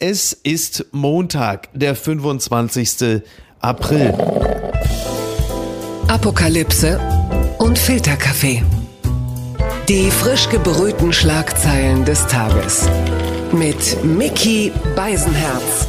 Es 0.00 0.32
ist 0.32 0.86
Montag, 0.92 1.70
der 1.74 1.96
25. 1.96 3.20
April. 3.58 4.14
Apokalypse 6.06 7.00
und 7.58 7.76
Filterkaffee. 7.76 8.62
Die 9.88 10.08
frisch 10.12 10.48
gebrühten 10.50 11.12
Schlagzeilen 11.12 12.04
des 12.04 12.24
Tages. 12.28 12.88
Mit 13.50 14.04
Mickey 14.04 14.70
Beisenherz. 14.94 15.87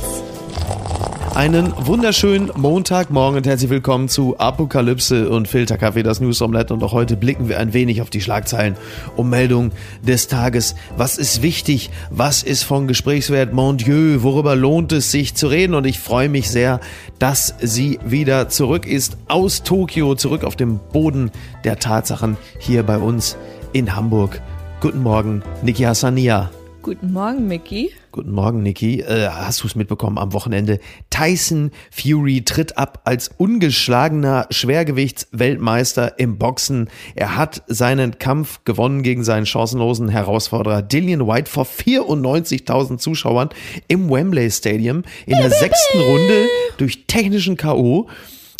Einen 1.39 1.71
wunderschönen 1.87 2.51
Montagmorgen 2.57 3.37
und 3.37 3.47
herzlich 3.47 3.69
willkommen 3.69 4.09
zu 4.09 4.37
Apokalypse 4.37 5.29
und 5.29 5.47
Filterkaffee, 5.47 6.03
das 6.03 6.19
News 6.19 6.41
Omelette. 6.41 6.73
Und 6.73 6.83
auch 6.83 6.91
heute 6.91 7.15
blicken 7.15 7.47
wir 7.47 7.59
ein 7.59 7.71
wenig 7.71 8.01
auf 8.01 8.09
die 8.09 8.19
Schlagzeilen 8.19 8.75
um 9.15 9.29
Meldung 9.29 9.71
des 10.05 10.27
Tages. 10.27 10.75
Was 10.97 11.17
ist 11.17 11.41
wichtig? 11.41 11.91
Was 12.09 12.43
ist 12.43 12.63
von 12.63 12.89
Gesprächswert? 12.89 13.53
Mon 13.53 13.77
Dieu, 13.77 14.21
worüber 14.21 14.57
lohnt 14.57 14.91
es 14.91 15.11
sich 15.11 15.33
zu 15.33 15.47
reden? 15.47 15.75
Und 15.75 15.85
ich 15.85 15.97
freue 15.99 16.27
mich 16.27 16.49
sehr, 16.49 16.81
dass 17.19 17.55
sie 17.61 17.99
wieder 18.05 18.49
zurück 18.49 18.85
ist 18.85 19.15
aus 19.29 19.63
Tokio, 19.63 20.15
zurück 20.15 20.43
auf 20.43 20.57
dem 20.57 20.77
Boden 20.91 21.31
der 21.63 21.79
Tatsachen 21.79 22.35
hier 22.59 22.83
bei 22.83 22.97
uns 22.97 23.37
in 23.71 23.95
Hamburg. 23.95 24.41
Guten 24.81 25.03
Morgen, 25.03 25.41
Niki 25.63 25.83
Hassania. 25.83 26.51
Guten 26.81 27.13
Morgen, 27.13 27.47
Mickey. 27.47 27.91
Guten 28.11 28.31
Morgen, 28.31 28.63
Niki. 28.63 29.01
Äh, 29.01 29.29
hast 29.29 29.61
du 29.61 29.67
es 29.67 29.75
mitbekommen 29.75 30.17
am 30.17 30.33
Wochenende? 30.33 30.79
Tyson 31.11 31.69
Fury 31.91 32.43
tritt 32.43 32.75
ab 32.75 33.01
als 33.03 33.29
ungeschlagener 33.37 34.47
Schwergewichtsweltmeister 34.49 36.17
im 36.17 36.39
Boxen. 36.39 36.89
Er 37.13 37.37
hat 37.37 37.61
seinen 37.67 38.17
Kampf 38.17 38.61
gewonnen 38.65 39.03
gegen 39.03 39.23
seinen 39.23 39.45
chancenlosen 39.45 40.09
Herausforderer 40.09 40.81
Dillian 40.81 41.27
White 41.27 41.51
vor 41.51 41.65
94.000 41.65 42.97
Zuschauern 42.97 43.49
im 43.87 44.09
Wembley 44.09 44.49
Stadium 44.49 45.03
in 45.27 45.37
der 45.37 45.51
sechsten 45.51 45.99
Runde 45.99 46.47
durch 46.77 47.05
technischen 47.05 47.57
K.O 47.57 48.09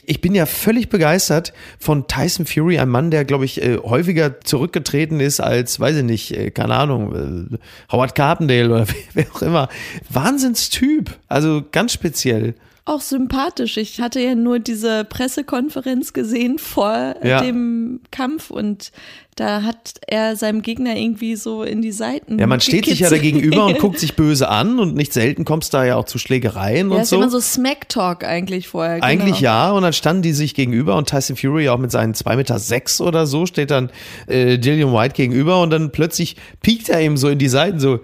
ich 0.10 0.22
bin 0.22 0.34
ja 0.34 0.48
völlig 0.48 0.90
begeistert 0.90 1.54
von 1.78 2.08
Tyson 2.08 2.48
Fury, 2.48 2.80
ein 2.80 2.90
Mann, 2.90 3.12
der, 3.12 3.26
glaube 3.26 3.46
ich, 3.46 3.62
äh, 3.62 3.78
häufiger 3.78 4.42
zurückgetreten 4.42 5.20
ist 5.20 5.40
als, 5.40 5.80
weiß 5.80 5.98
ich 5.98 6.04
nicht, 6.04 6.36
äh, 6.36 6.50
keine 6.50 6.76
Ahnung, 6.76 7.52
äh, 7.52 7.58
Howard 7.92 8.16
Carpendale 8.16 8.70
oder 8.70 8.88
wer 9.14 9.28
auch 9.32 9.44
immer. 9.44 9.70
Wahnsinnstyp. 10.10 11.16
Also 11.28 11.64
ganz 11.72 11.94
speziell 11.94 12.56
auch 12.86 13.02
sympathisch. 13.02 13.78
Ich 13.78 14.02
hatte 14.02 14.20
ja 14.20 14.36
nur 14.36 14.60
diese 14.60 15.04
Pressekonferenz 15.04 16.14
gesehen 16.14 16.58
vor 16.58 17.16
ja. 17.24 17.42
dem 17.42 18.02
Kampf 18.12 18.50
und 18.50 18.92
da 19.36 19.64
hat 19.64 19.94
er 20.06 20.36
seinem 20.36 20.62
Gegner 20.62 20.98
irgendwie 20.98 21.36
so 21.38 21.64
in 21.64 21.82
die 21.82 21.94
Seiten. 21.94 22.40
Ja, 22.40 22.48
man 22.48 22.60
steht 22.60 22.86
sich 22.86 23.00
ja 23.00 23.10
da 23.10 23.18
gegenüber 23.18 23.66
und 23.66 23.80
guckt 23.80 24.00
sich 24.00 24.16
böse 24.18 24.50
an 24.50 24.80
und 24.80 24.96
nicht 24.96 25.14
selten 25.14 25.46
kommst 25.46 25.74
da 25.74 25.86
ja 25.86 25.96
auch 25.96 26.06
zu 26.06 26.18
Schlägereien 26.18 26.90
ja, 26.90 26.96
und 26.96 27.02
ist 27.04 27.10
so. 27.10 27.16
immer 27.16 27.30
so 27.30 27.40
Smack-Talk 27.40 28.26
eigentlich 28.26 28.68
vorher. 28.68 28.96
Genau. 28.96 29.08
Eigentlich 29.08 29.40
ja 29.40 29.72
und 29.72 29.84
dann 29.84 29.94
standen 29.94 30.24
die 30.24 30.34
sich 30.34 30.56
gegenüber 30.56 30.98
und 30.98 31.08
Tyson 31.08 31.38
Fury 31.38 31.70
auch 31.70 31.78
mit 31.78 31.92
seinen 31.92 32.16
zwei 32.16 32.36
Meter 32.36 32.60
sechs 32.60 33.00
oder 33.00 33.26
so 33.28 33.46
steht 33.46 33.72
dann 33.72 33.92
äh, 34.28 34.58
Dillian 34.58 34.94
White 34.94 35.16
gegenüber 35.16 35.62
und 35.62 35.70
dann 35.70 35.92
plötzlich 35.92 36.36
piekt 36.62 36.90
er 36.90 37.02
ihm 37.02 37.16
so 37.16 37.30
in 37.30 37.40
die 37.40 37.50
Seiten 37.50 37.80
so, 37.80 38.02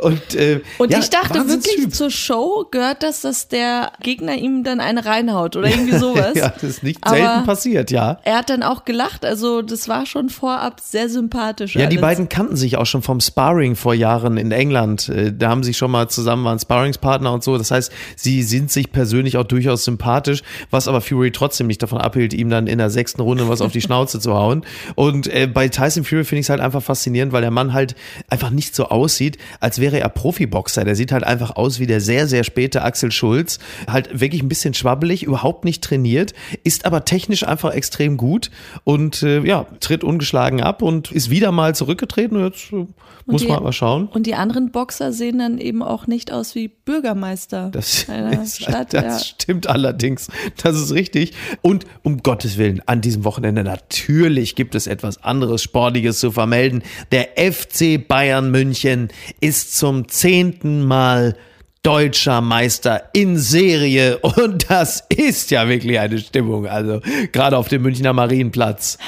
und, 0.00 0.34
äh, 0.34 0.60
und 0.78 0.92
ja, 0.92 0.98
ich 0.98 1.10
dachte 1.10 1.48
wirklich 1.48 1.90
zur 1.90 2.10
Show 2.10 2.66
gehört 2.70 3.02
das, 3.02 3.22
dass 3.22 3.48
der 3.48 3.92
Gegner 4.00 4.36
ihm 4.36 4.62
dann 4.62 4.80
eine 4.80 5.04
reinhaut 5.04 5.56
oder 5.56 5.68
irgendwie 5.68 5.98
sowas. 5.98 6.34
ja, 6.34 6.48
das 6.50 6.62
ist 6.62 6.82
nicht 6.82 6.98
Aber 7.02 7.16
selten 7.16 7.44
passiert, 7.44 7.90
ja. 7.90 8.18
Er 8.24 8.38
hat 8.38 8.50
dann 8.50 8.62
auch 8.62 8.84
gelacht, 8.84 9.24
also 9.24 9.62
das 9.62 9.88
war 9.88 10.06
schon 10.06 10.28
vorab 10.28 10.80
sehr 10.80 11.08
sympathisch. 11.08 11.74
Ja, 11.74 11.82
alles. 11.82 11.94
die 11.94 12.00
beiden 12.00 12.28
kannten 12.28 12.56
sich 12.56 12.76
auch 12.76 12.86
schon 12.86 13.02
vom 13.02 13.20
Sparring 13.20 13.74
vor 13.76 13.94
Jahren 13.94 14.36
in 14.36 14.52
England. 14.52 15.08
Äh, 15.08 15.32
da 15.32 15.48
haben 15.48 15.64
sie 15.64 15.74
schon 15.74 15.90
mal 15.90 16.08
zusammen 16.08 16.44
waren 16.44 16.58
Sparringspartner 16.58 17.32
und 17.32 17.42
so. 17.42 17.58
Das 17.58 17.70
heißt, 17.70 17.92
sie 18.16 18.42
sind 18.42 18.70
sich 18.70 18.92
persönlich 18.92 19.36
auch 19.36 19.44
durchaus 19.44 19.84
sympathisch, 19.84 20.42
was 20.70 20.88
aber 20.88 21.00
Fury 21.00 21.32
trotzdem 21.32 21.66
nicht 21.66 21.82
davon 21.82 21.98
abhielt, 21.98 22.32
ihm 22.32 22.50
dann 22.50 22.66
in 22.66 22.78
der 22.78 22.90
sechsten 22.90 23.22
Runde 23.22 23.48
was 23.48 23.60
auf 23.60 23.72
die 23.72 23.80
Schnauze 23.84 24.20
zu 24.20 24.34
hauen. 24.34 24.64
Und 24.94 25.26
äh, 25.26 25.46
bei 25.46 25.68
Tyson 25.68 26.04
Fury 26.04 26.24
finde 26.24 26.40
ich 26.40 26.46
es 26.46 26.50
halt 26.50 26.60
einfach 26.60 26.82
faszinierend, 26.82 27.32
weil 27.32 27.42
der 27.42 27.50
Mann 27.50 27.72
halt 27.72 27.94
einfach 28.28 28.50
nicht 28.50 28.74
so 28.74 28.83
aussieht, 28.84 29.38
als 29.60 29.78
wäre 29.80 30.00
er 30.00 30.08
Profiboxer. 30.08 30.84
Der 30.84 30.96
sieht 30.96 31.12
halt 31.12 31.24
einfach 31.24 31.56
aus 31.56 31.80
wie 31.80 31.86
der 31.86 32.00
sehr, 32.00 32.26
sehr 32.26 32.44
späte 32.44 32.82
Axel 32.82 33.12
Schulz. 33.12 33.58
Halt 33.88 34.20
wirklich 34.20 34.42
ein 34.42 34.48
bisschen 34.48 34.74
schwabbelig, 34.74 35.22
überhaupt 35.22 35.64
nicht 35.64 35.82
trainiert, 35.82 36.34
ist 36.62 36.86
aber 36.86 37.04
technisch 37.04 37.46
einfach 37.46 37.72
extrem 37.72 38.16
gut 38.16 38.50
und 38.84 39.22
äh, 39.22 39.40
ja, 39.44 39.66
tritt 39.80 40.04
ungeschlagen 40.04 40.60
ab 40.60 40.82
und 40.82 41.10
ist 41.12 41.30
wieder 41.30 41.52
mal 41.52 41.74
zurückgetreten. 41.74 42.42
Jetzt 42.44 42.72
äh, 42.72 42.86
muss 43.26 43.42
die, 43.42 43.48
man 43.48 43.62
mal 43.62 43.72
schauen. 43.72 44.08
Und 44.08 44.26
die 44.26 44.34
anderen 44.34 44.70
Boxer 44.70 45.12
sehen 45.12 45.38
dann 45.38 45.58
eben 45.58 45.82
auch 45.82 46.06
nicht 46.06 46.32
aus 46.32 46.54
wie 46.54 46.68
Bürgermeister 46.68 47.70
das 47.70 48.08
einer 48.08 48.42
ist, 48.42 48.62
Stadt. 48.62 48.92
Das 48.92 49.04
ja. 49.04 49.18
stimmt 49.18 49.66
allerdings. 49.66 50.28
Das 50.62 50.76
ist 50.76 50.92
richtig. 50.92 51.32
Und 51.62 51.86
um 52.02 52.22
Gottes 52.22 52.58
Willen, 52.58 52.82
an 52.86 53.00
diesem 53.00 53.24
Wochenende 53.24 53.64
natürlich 53.64 54.54
gibt 54.54 54.74
es 54.74 54.86
etwas 54.86 55.22
anderes 55.22 55.62
Sportliches 55.62 56.20
zu 56.20 56.32
vermelden. 56.32 56.82
Der 57.12 57.28
FC 57.36 58.06
Bayern 58.06 58.50
München 58.50 58.73
München 58.74 59.06
ist 59.38 59.76
zum 59.76 60.08
zehnten 60.08 60.84
Mal 60.84 61.36
deutscher 61.84 62.40
Meister 62.40 63.10
in 63.12 63.38
Serie 63.38 64.18
und 64.18 64.68
das 64.68 65.04
ist 65.10 65.52
ja 65.52 65.68
wirklich 65.68 66.00
eine 66.00 66.18
Stimmung, 66.18 66.66
also 66.66 67.00
gerade 67.30 67.56
auf 67.56 67.68
dem 67.68 67.82
Münchner 67.82 68.12
Marienplatz. 68.12 68.98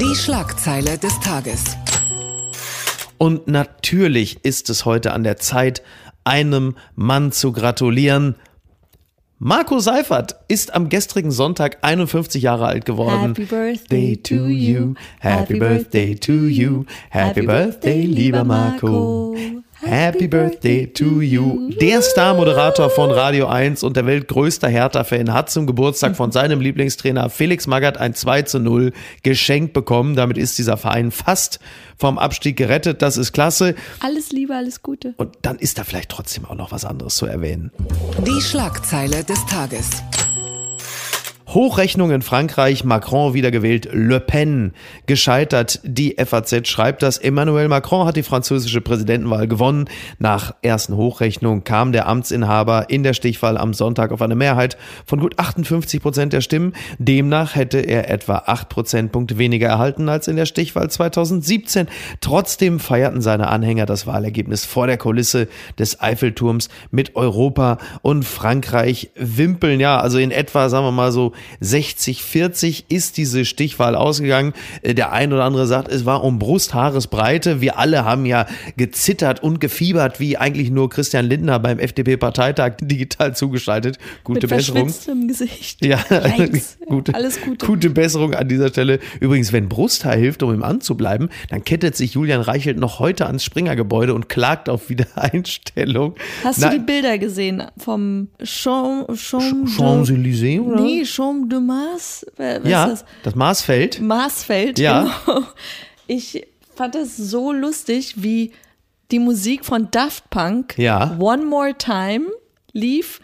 Die 0.00 0.14
Schlagzeile 0.14 0.96
des 0.96 1.18
Tages. 1.18 1.64
Und 3.18 3.48
natürlich 3.48 4.44
ist 4.44 4.70
es 4.70 4.84
heute 4.84 5.12
an 5.12 5.24
der 5.24 5.38
Zeit, 5.38 5.82
einem 6.22 6.76
Mann 6.94 7.32
zu 7.32 7.50
gratulieren, 7.50 8.36
Marco 9.42 9.78
Seifert 9.78 10.36
ist 10.48 10.74
am 10.74 10.90
gestrigen 10.90 11.30
Sonntag 11.30 11.78
51 11.80 12.42
Jahre 12.42 12.66
alt 12.66 12.84
geworden. 12.84 13.28
Happy 13.28 13.46
Birthday 13.46 14.14
to 14.14 14.34
you. 14.48 14.92
Happy 15.18 15.58
Birthday 15.58 16.14
to 16.14 16.32
you. 16.46 16.84
Happy 17.08 17.46
Birthday, 17.46 18.02
lieber 18.02 18.44
Marco. 18.44 19.34
Happy 19.82 20.28
Birthday 20.28 20.86
to 20.86 21.22
you. 21.22 21.70
Der 21.80 22.02
Star-Moderator 22.02 22.90
von 22.90 23.10
Radio 23.10 23.46
1 23.46 23.82
und 23.82 23.96
der 23.96 24.04
weltgrößte 24.04 24.68
Hertha-Fan 24.68 25.32
hat 25.32 25.50
zum 25.50 25.66
Geburtstag 25.66 26.16
von 26.16 26.32
seinem 26.32 26.60
Lieblingstrainer 26.60 27.30
Felix 27.30 27.66
Magath 27.66 27.96
ein 27.96 28.14
2 28.14 28.42
zu 28.42 28.58
0 28.58 28.92
geschenkt 29.22 29.72
bekommen. 29.72 30.16
Damit 30.16 30.36
ist 30.36 30.58
dieser 30.58 30.76
Verein 30.76 31.10
fast 31.10 31.60
vom 31.96 32.18
Abstieg 32.18 32.56
gerettet. 32.56 33.00
Das 33.00 33.16
ist 33.16 33.32
klasse. 33.32 33.74
Alles 34.00 34.32
Liebe, 34.32 34.54
alles 34.54 34.82
Gute. 34.82 35.14
Und 35.16 35.38
dann 35.42 35.58
ist 35.58 35.78
da 35.78 35.84
vielleicht 35.84 36.10
trotzdem 36.10 36.44
auch 36.44 36.54
noch 36.54 36.72
was 36.72 36.84
anderes 36.84 37.16
zu 37.16 37.24
erwähnen. 37.24 37.70
Die 38.26 38.40
Schlagzeile 38.42 39.24
des 39.24 39.44
Tages. 39.46 40.02
Hochrechnung 41.54 42.12
in 42.12 42.22
Frankreich, 42.22 42.84
Macron 42.84 43.34
wiedergewählt, 43.34 43.88
Le 43.92 44.20
Pen 44.20 44.72
gescheitert. 45.06 45.80
Die 45.82 46.14
FAZ 46.16 46.68
schreibt, 46.68 47.02
dass 47.02 47.18
Emmanuel 47.18 47.66
Macron 47.66 48.06
hat 48.06 48.14
die 48.14 48.22
französische 48.22 48.80
Präsidentenwahl 48.80 49.48
gewonnen. 49.48 49.86
Nach 50.20 50.54
ersten 50.62 50.96
Hochrechnung 50.96 51.64
kam 51.64 51.90
der 51.90 52.06
Amtsinhaber 52.06 52.88
in 52.88 53.02
der 53.02 53.14
Stichwahl 53.14 53.58
am 53.58 53.74
Sonntag 53.74 54.12
auf 54.12 54.22
eine 54.22 54.36
Mehrheit 54.36 54.76
von 55.04 55.18
gut 55.18 55.40
58 55.40 56.00
Prozent 56.00 56.32
der 56.32 56.40
Stimmen. 56.40 56.72
Demnach 56.98 57.56
hätte 57.56 57.78
er 57.78 58.08
etwa 58.08 58.44
acht 58.46 58.68
Prozentpunkte 58.68 59.36
weniger 59.36 59.68
erhalten 59.68 60.08
als 60.08 60.28
in 60.28 60.36
der 60.36 60.46
Stichwahl 60.46 60.88
2017. 60.88 61.88
Trotzdem 62.20 62.78
feierten 62.78 63.22
seine 63.22 63.48
Anhänger 63.48 63.86
das 63.86 64.06
Wahlergebnis 64.06 64.64
vor 64.64 64.86
der 64.86 64.98
Kulisse 64.98 65.48
des 65.80 66.00
Eiffelturms 66.00 66.68
mit 66.92 67.16
Europa 67.16 67.78
und 68.02 68.24
Frankreich 68.24 69.10
wimpeln. 69.16 69.80
Ja, 69.80 69.98
also 69.98 70.18
in 70.18 70.30
etwa, 70.30 70.68
sagen 70.68 70.86
wir 70.86 70.92
mal 70.92 71.10
so, 71.10 71.32
60-40 71.62 72.84
ist 72.88 73.16
diese 73.16 73.44
Stichwahl 73.44 73.94
ausgegangen. 73.94 74.52
Äh, 74.82 74.94
der 74.94 75.12
ein 75.12 75.32
oder 75.32 75.44
andere 75.44 75.66
sagt, 75.66 75.88
es 75.88 76.04
war 76.04 76.24
um 76.24 76.38
Brusthaaresbreite. 76.38 77.60
Wir 77.60 77.78
alle 77.78 78.04
haben 78.04 78.26
ja 78.26 78.46
gezittert 78.76 79.42
und 79.42 79.60
gefiebert, 79.60 80.20
wie 80.20 80.36
eigentlich 80.36 80.70
nur 80.70 80.88
Christian 80.90 81.26
Lindner 81.26 81.58
beim 81.58 81.78
FDP-Parteitag 81.78 82.76
digital 82.80 83.34
zugeschaltet. 83.34 83.98
Gute 84.24 84.46
Mit 84.46 84.50
Besserung. 84.50 84.92
im 85.08 85.28
Gesicht. 85.28 85.80
Ja, 85.90 85.98
gute, 86.86 87.14
alles 87.14 87.40
Gute. 87.40 87.66
Gute 87.66 87.90
Besserung 87.90 88.34
an 88.34 88.48
dieser 88.48 88.68
Stelle. 88.68 89.00
Übrigens, 89.18 89.52
wenn 89.52 89.68
Brusthaar 89.68 90.14
hilft, 90.14 90.42
um 90.42 90.52
im 90.52 90.62
Amt 90.62 90.84
zu 90.84 90.96
bleiben, 90.96 91.30
dann 91.48 91.64
kettet 91.64 91.96
sich 91.96 92.14
Julian 92.14 92.40
Reichelt 92.40 92.78
noch 92.78 93.00
heute 93.00 93.26
ans 93.26 93.42
Springergebäude 93.44 94.14
und 94.14 94.28
klagt 94.28 94.68
auf 94.68 94.88
Wiedereinstellung. 94.88 96.14
Hast 96.44 96.60
Na, 96.60 96.68
du 96.68 96.78
die 96.78 96.84
Bilder 96.84 97.18
gesehen 97.18 97.62
vom 97.76 98.28
Champs-Élysées? 98.42 99.76
Champs 99.76 100.10
oder? 100.10 100.80
Nee, 100.80 101.04
Champs 101.04 101.29
Dom 101.30 101.48
de 101.48 101.60
Mars? 101.60 102.26
Was 102.36 102.60
ja, 102.64 102.88
das? 102.88 103.04
das 103.22 103.34
Marsfeld. 103.34 104.00
Marsfeld, 104.00 104.78
ja. 104.78 105.14
Genau. 105.26 105.44
Ich 106.06 106.46
fand 106.74 106.96
es 106.96 107.16
so 107.16 107.52
lustig, 107.52 108.22
wie 108.22 108.52
die 109.10 109.20
Musik 109.20 109.64
von 109.64 109.90
Daft 109.90 110.28
Punk 110.30 110.76
ja. 110.76 111.16
One 111.20 111.44
More 111.44 111.74
Time 111.76 112.26
lief. 112.72 113.20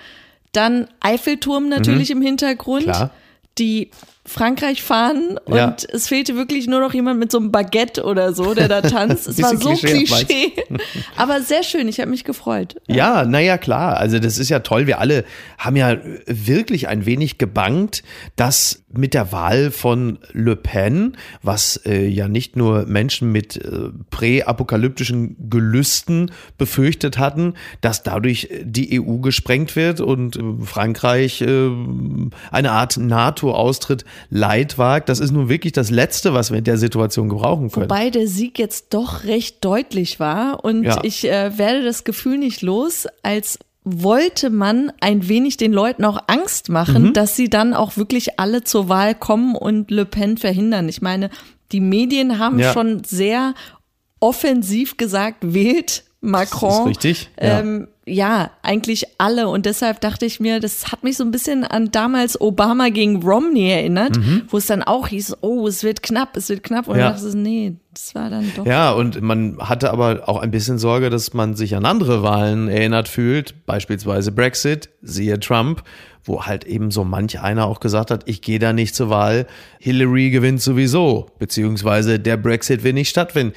Dann 0.52 0.88
Eiffelturm 1.00 1.68
natürlich 1.68 2.10
mhm. 2.10 2.20
im 2.20 2.26
Hintergrund. 2.26 2.84
Klar. 2.84 3.10
Die 3.58 3.90
Frankreich 4.26 4.82
fahren 4.82 5.38
und 5.44 5.56
Ja. 5.56 5.76
es 5.92 6.08
fehlte 6.08 6.36
wirklich 6.36 6.66
nur 6.66 6.80
noch 6.80 6.92
jemand 6.92 7.18
mit 7.18 7.30
so 7.32 7.38
einem 7.38 7.52
Baguette 7.52 8.04
oder 8.04 8.32
so, 8.32 8.54
der 8.54 8.68
da 8.68 8.82
tanzt. 8.82 9.28
Es 9.28 9.38
war 9.42 9.56
so 9.56 9.72
Klischee. 9.74 10.52
Aber 11.16 11.40
sehr 11.40 11.62
schön, 11.62 11.88
ich 11.88 12.00
habe 12.00 12.10
mich 12.10 12.24
gefreut. 12.24 12.76
Ja, 12.88 13.24
naja, 13.24 13.56
klar. 13.58 13.96
Also 13.96 14.18
das 14.18 14.38
ist 14.38 14.48
ja 14.48 14.58
toll. 14.60 14.86
Wir 14.86 14.98
alle 15.00 15.24
haben 15.58 15.76
ja 15.76 15.96
wirklich 16.26 16.88
ein 16.88 17.06
wenig 17.06 17.38
gebangt, 17.38 18.02
dass 18.36 18.82
mit 18.92 19.14
der 19.14 19.30
Wahl 19.32 19.70
von 19.70 20.18
Le 20.32 20.56
Pen, 20.56 21.16
was 21.42 21.76
äh, 21.84 22.06
ja 22.06 22.28
nicht 22.28 22.56
nur 22.56 22.86
Menschen 22.86 23.30
mit 23.30 23.56
äh, 23.56 23.90
präapokalyptischen 24.10 25.36
Gelüsten 25.50 26.30
befürchtet 26.58 27.18
hatten, 27.18 27.54
dass 27.80 28.02
dadurch 28.02 28.48
die 28.62 29.00
EU 29.00 29.18
gesprengt 29.18 29.76
wird 29.76 30.00
und 30.00 30.36
äh, 30.36 30.40
Frankreich 30.64 31.42
äh, 31.42 31.70
eine 32.50 32.72
Art 32.72 32.96
NATO-Austritt 32.96 34.04
leid 34.30 34.78
wagt. 34.78 35.08
Das 35.08 35.20
ist 35.20 35.30
nun 35.32 35.48
wirklich 35.48 35.72
das 35.72 35.90
Letzte, 35.90 36.34
was 36.34 36.50
wir 36.50 36.58
in 36.58 36.64
der 36.64 36.78
Situation 36.78 37.28
gebrauchen 37.28 37.70
können. 37.70 37.90
Wobei 37.90 38.10
der 38.10 38.26
Sieg 38.26 38.58
jetzt 38.58 38.94
doch 38.94 39.24
recht 39.24 39.64
deutlich 39.64 40.20
war 40.20 40.64
und 40.64 40.84
Ja. 40.84 41.00
ich 41.02 41.24
äh, 41.28 41.56
werde 41.58 41.84
das 41.84 42.04
Gefühl 42.04 42.38
nicht 42.38 42.62
los, 42.62 43.06
als 43.22 43.58
wollte 43.88 44.50
man 44.50 44.90
ein 45.00 45.28
wenig 45.28 45.58
den 45.58 45.72
Leuten 45.72 46.04
auch 46.04 46.18
Angst 46.26 46.68
machen, 46.70 47.12
dass 47.12 47.36
sie 47.36 47.48
dann 47.48 47.72
auch 47.72 47.96
wirklich 47.96 48.40
alle 48.40 48.64
zur 48.64 48.88
Wahl 48.88 49.14
kommen 49.14 49.54
und 49.54 49.92
Le 49.92 50.04
Pen 50.04 50.38
verhindern. 50.38 50.88
Ich 50.88 51.02
meine, 51.02 51.30
die 51.70 51.80
Medien 51.80 52.40
haben 52.40 52.58
Ja. 52.58 52.72
schon 52.72 53.04
sehr 53.04 53.54
offensiv 54.20 54.96
gesagt, 54.96 55.38
wählt 55.42 56.04
Macron. 56.20 56.70
Das 56.70 56.78
ist 56.80 56.86
richtig, 56.86 57.30
ja. 57.40 57.60
Ähm, 57.60 57.88
ja, 58.08 58.52
eigentlich 58.62 59.04
alle. 59.18 59.48
Und 59.48 59.66
deshalb 59.66 60.00
dachte 60.00 60.26
ich 60.26 60.38
mir, 60.38 60.60
das 60.60 60.92
hat 60.92 61.02
mich 61.02 61.16
so 61.16 61.24
ein 61.24 61.32
bisschen 61.32 61.64
an 61.64 61.90
damals 61.90 62.40
Obama 62.40 62.88
gegen 62.90 63.20
Romney 63.22 63.68
erinnert, 63.70 64.16
wo 64.48 64.58
es 64.58 64.66
dann 64.66 64.84
auch 64.84 65.08
hieß, 65.08 65.38
oh, 65.40 65.66
es 65.66 65.82
wird 65.82 66.04
knapp, 66.04 66.36
es 66.36 66.48
wird 66.48 66.62
knapp. 66.62 66.86
Und 66.86 66.94
Mhm. 66.94 67.00
Ja. 67.00 67.06
dann 67.10 67.14
dachte 67.16 67.28
ich, 67.28 67.34
nee, 67.34 67.72
das 67.92 68.14
war 68.14 68.30
dann 68.30 68.50
doch. 68.56 68.64
Ja, 68.64 68.92
und 68.92 69.20
man 69.22 69.58
hatte 69.58 69.90
aber 69.90 70.28
auch 70.28 70.40
ein 70.40 70.52
bisschen 70.52 70.78
Sorge, 70.78 71.10
dass 71.10 71.34
man 71.34 71.56
sich 71.56 71.74
an 71.74 71.84
andere 71.84 72.22
Wahlen 72.22 72.68
erinnert 72.68 73.08
fühlt, 73.08 73.66
beispielsweise 73.66 74.30
Brexit, 74.30 74.88
siehe 75.02 75.40
Trump, 75.40 75.82
wo 76.22 76.44
halt 76.44 76.64
eben 76.64 76.90
so 76.92 77.02
manch 77.04 77.40
einer 77.40 77.66
auch 77.66 77.80
gesagt 77.80 78.10
hat, 78.12 78.22
ich 78.26 78.40
gehe 78.40 78.58
da 78.60 78.72
nicht 78.72 78.94
zur 78.94 79.10
Wahl, 79.10 79.46
Hillary 79.80 80.30
gewinnt 80.30 80.60
sowieso, 80.62 81.26
beziehungsweise 81.38 82.18
der 82.20 82.36
Brexit 82.36 82.84
will 82.84 82.92
nicht 82.92 83.08
stattfinden. 83.08 83.52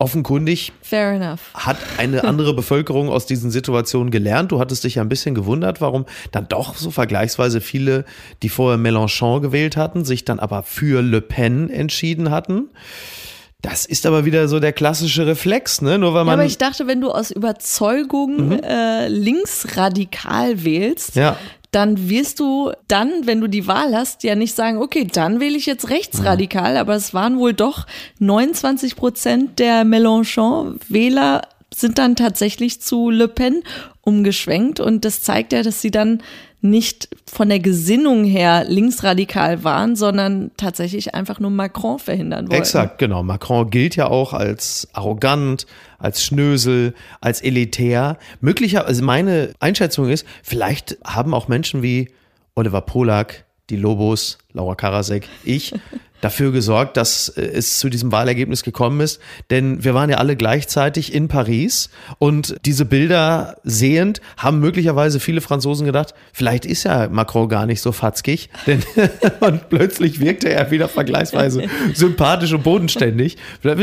Offenkundig 0.00 0.72
Fair 0.80 1.10
enough. 1.14 1.40
hat 1.54 1.76
eine 1.98 2.22
andere 2.24 2.54
Bevölkerung 2.54 3.08
aus 3.08 3.26
diesen 3.26 3.50
Situationen 3.50 4.12
gelernt. 4.12 4.52
Du 4.52 4.60
hattest 4.60 4.84
dich 4.84 4.94
ja 4.94 5.02
ein 5.02 5.08
bisschen 5.08 5.34
gewundert, 5.34 5.80
warum 5.80 6.06
dann 6.30 6.46
doch 6.48 6.76
so 6.76 6.92
vergleichsweise 6.92 7.60
viele, 7.60 8.04
die 8.44 8.48
vorher 8.48 8.78
Mélenchon 8.78 9.40
gewählt 9.40 9.76
hatten, 9.76 10.04
sich 10.04 10.24
dann 10.24 10.38
aber 10.38 10.62
für 10.62 11.02
Le 11.02 11.20
Pen 11.20 11.68
entschieden 11.68 12.30
hatten. 12.30 12.68
Das 13.60 13.86
ist 13.86 14.06
aber 14.06 14.24
wieder 14.24 14.46
so 14.46 14.60
der 14.60 14.72
klassische 14.72 15.26
Reflex, 15.26 15.82
ne? 15.82 15.98
Nur 15.98 16.14
weil 16.14 16.20
Ja, 16.20 16.24
man 16.26 16.34
aber 16.34 16.44
ich 16.44 16.58
dachte, 16.58 16.86
wenn 16.86 17.00
du 17.00 17.10
aus 17.10 17.32
Überzeugung 17.32 18.52
äh, 18.62 19.08
linksradikal 19.08 20.62
wählst, 20.62 21.16
Ja. 21.16 21.36
Dann 21.70 22.08
wirst 22.08 22.40
du 22.40 22.72
dann, 22.86 23.26
wenn 23.26 23.40
du 23.40 23.46
die 23.46 23.66
Wahl 23.66 23.94
hast, 23.94 24.22
ja 24.22 24.34
nicht 24.34 24.54
sagen, 24.54 24.78
okay, 24.78 25.06
dann 25.10 25.40
wähle 25.40 25.56
ich 25.56 25.66
jetzt 25.66 25.90
rechtsradikal, 25.90 26.76
aber 26.76 26.94
es 26.94 27.12
waren 27.12 27.38
wohl 27.38 27.52
doch 27.52 27.86
29 28.18 28.96
Prozent 28.96 29.58
der 29.58 29.84
Mélenchon-Wähler 29.84 31.42
sind 31.80 31.98
dann 31.98 32.16
tatsächlich 32.16 32.80
zu 32.80 33.10
Le 33.10 33.28
Pen 33.28 33.62
umgeschwenkt 34.02 34.80
und 34.80 35.04
das 35.04 35.22
zeigt 35.22 35.52
ja, 35.52 35.62
dass 35.62 35.82
sie 35.82 35.90
dann 35.90 36.22
nicht 36.60 37.08
von 37.30 37.48
der 37.48 37.60
Gesinnung 37.60 38.24
her 38.24 38.64
linksradikal 38.66 39.62
waren, 39.62 39.94
sondern 39.94 40.50
tatsächlich 40.56 41.14
einfach 41.14 41.38
nur 41.38 41.50
Macron 41.50 41.98
verhindern 41.98 42.48
wollten. 42.48 42.60
Exakt, 42.60 42.98
genau. 42.98 43.22
Macron 43.22 43.70
gilt 43.70 43.94
ja 43.94 44.08
auch 44.08 44.32
als 44.32 44.88
arrogant, 44.92 45.66
als 45.98 46.24
Schnösel, 46.24 46.94
als 47.20 47.42
elitär. 47.42 48.18
Möglicherweise, 48.40 48.88
also 48.88 49.04
meine 49.04 49.52
Einschätzung 49.60 50.08
ist, 50.08 50.26
vielleicht 50.42 50.98
haben 51.04 51.32
auch 51.32 51.46
Menschen 51.46 51.82
wie 51.82 52.10
Oliver 52.56 52.80
Polak, 52.80 53.44
die 53.70 53.76
Lobos, 53.76 54.38
Laura 54.52 54.74
Karasek, 54.74 55.28
ich, 55.44 55.74
dafür 56.20 56.52
gesorgt, 56.52 56.96
dass 56.96 57.28
äh, 57.28 57.42
es 57.42 57.78
zu 57.78 57.88
diesem 57.88 58.10
Wahlergebnis 58.12 58.62
gekommen 58.62 59.00
ist. 59.00 59.20
Denn 59.50 59.84
wir 59.84 59.94
waren 59.94 60.10
ja 60.10 60.16
alle 60.18 60.36
gleichzeitig 60.36 61.14
in 61.14 61.28
Paris 61.28 61.90
und 62.18 62.56
diese 62.64 62.84
Bilder 62.84 63.56
sehend 63.64 64.20
haben 64.36 64.60
möglicherweise 64.60 65.20
viele 65.20 65.40
Franzosen 65.40 65.86
gedacht, 65.86 66.14
vielleicht 66.32 66.66
ist 66.66 66.84
ja 66.84 67.08
Macron 67.08 67.48
gar 67.48 67.66
nicht 67.66 67.80
so 67.80 67.92
fatzkig, 67.92 68.50
denn 68.66 68.82
und 69.40 69.68
plötzlich 69.68 70.20
wirkte 70.20 70.48
er 70.50 70.70
wieder 70.70 70.88
vergleichsweise 70.88 71.64
sympathisch 71.94 72.52
und 72.52 72.62
bodenständig. 72.64 73.36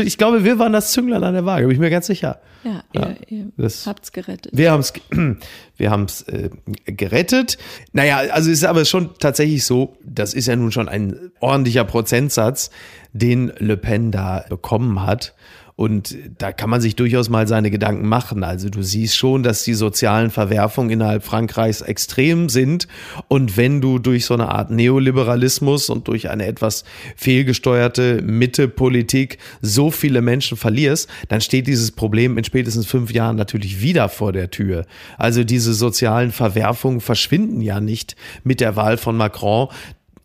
Ich 0.04 0.18
glaube, 0.18 0.44
wir 0.44 0.58
waren 0.58 0.72
das 0.72 0.92
Zünglein 0.92 1.24
an 1.24 1.34
der 1.34 1.46
Waage, 1.46 1.66
bin 1.66 1.74
ich 1.74 1.80
mir 1.80 1.90
ganz 1.90 2.06
sicher. 2.06 2.40
Ja, 2.64 2.82
Ja, 2.92 3.14
ihr, 3.28 3.38
ihr 3.38 3.46
das- 3.56 3.86
habt's 3.86 4.12
gerettet. 4.12 4.50
Wir 4.54 4.72
haben 4.72 4.80
es 4.80 4.92
wir 5.76 5.90
haben's, 5.90 6.22
äh, 6.22 6.50
gerettet. 6.86 7.58
Naja, 7.92 8.16
also 8.32 8.50
es 8.50 8.58
ist 8.58 8.64
aber 8.64 8.84
schon 8.84 9.10
tatsächlich 9.18 9.64
so, 9.64 9.96
das 10.04 10.34
ist 10.34 10.46
ja 10.46 10.56
nun 10.56 10.72
schon 10.72 10.88
ein 10.88 11.30
ordentlicher 11.40 11.84
Prozentsatz, 12.26 12.70
den 13.12 13.52
Le 13.58 13.76
Pen 13.76 14.10
da 14.10 14.44
bekommen 14.48 15.04
hat. 15.06 15.34
Und 15.76 16.16
da 16.38 16.52
kann 16.52 16.70
man 16.70 16.80
sich 16.80 16.96
durchaus 16.96 17.28
mal 17.28 17.46
seine 17.46 17.70
Gedanken 17.70 18.08
machen. 18.08 18.44
Also 18.44 18.70
du 18.70 18.82
siehst 18.82 19.14
schon, 19.14 19.42
dass 19.42 19.62
die 19.62 19.74
sozialen 19.74 20.30
Verwerfungen 20.30 20.88
innerhalb 20.88 21.22
Frankreichs 21.22 21.82
extrem 21.82 22.48
sind. 22.48 22.88
Und 23.28 23.58
wenn 23.58 23.82
du 23.82 23.98
durch 23.98 24.24
so 24.24 24.32
eine 24.32 24.48
Art 24.48 24.70
Neoliberalismus 24.70 25.90
und 25.90 26.08
durch 26.08 26.30
eine 26.30 26.46
etwas 26.46 26.84
fehlgesteuerte 27.14 28.22
Mitte-Politik 28.22 29.36
so 29.60 29.90
viele 29.90 30.22
Menschen 30.22 30.56
verlierst, 30.56 31.10
dann 31.28 31.42
steht 31.42 31.66
dieses 31.66 31.92
Problem 31.92 32.38
in 32.38 32.44
spätestens 32.44 32.86
fünf 32.86 33.12
Jahren 33.12 33.36
natürlich 33.36 33.82
wieder 33.82 34.08
vor 34.08 34.32
der 34.32 34.50
Tür. 34.50 34.86
Also 35.18 35.44
diese 35.44 35.74
sozialen 35.74 36.32
Verwerfungen 36.32 37.02
verschwinden 37.02 37.60
ja 37.60 37.80
nicht 37.80 38.16
mit 38.44 38.60
der 38.60 38.76
Wahl 38.76 38.96
von 38.96 39.18
Macron 39.18 39.68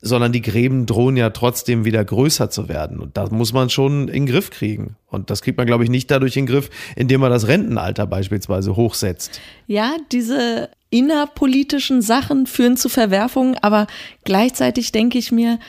sondern 0.01 0.31
die 0.31 0.41
Gräben 0.41 0.85
drohen 0.85 1.15
ja 1.15 1.29
trotzdem 1.29 1.85
wieder 1.85 2.03
größer 2.03 2.49
zu 2.49 2.67
werden. 2.67 2.99
Und 2.99 3.17
das 3.17 3.31
muss 3.31 3.53
man 3.53 3.69
schon 3.69 4.07
in 4.07 4.25
den 4.25 4.25
Griff 4.25 4.49
kriegen. 4.49 4.95
Und 5.07 5.29
das 5.29 5.41
kriegt 5.41 5.57
man, 5.57 5.67
glaube 5.67 5.83
ich, 5.83 5.89
nicht 5.89 6.09
dadurch 6.09 6.35
in 6.37 6.45
den 6.45 6.53
Griff, 6.53 6.69
indem 6.95 7.21
man 7.21 7.31
das 7.31 7.47
Rentenalter 7.47 8.07
beispielsweise 8.07 8.75
hochsetzt. 8.75 9.39
Ja, 9.67 9.95
diese 10.11 10.69
innerpolitischen 10.89 12.01
Sachen 12.01 12.47
führen 12.47 12.77
zu 12.77 12.89
Verwerfungen, 12.89 13.55
aber 13.61 13.87
gleichzeitig 14.23 14.91
denke 14.91 15.17
ich 15.17 15.31
mir, 15.31 15.59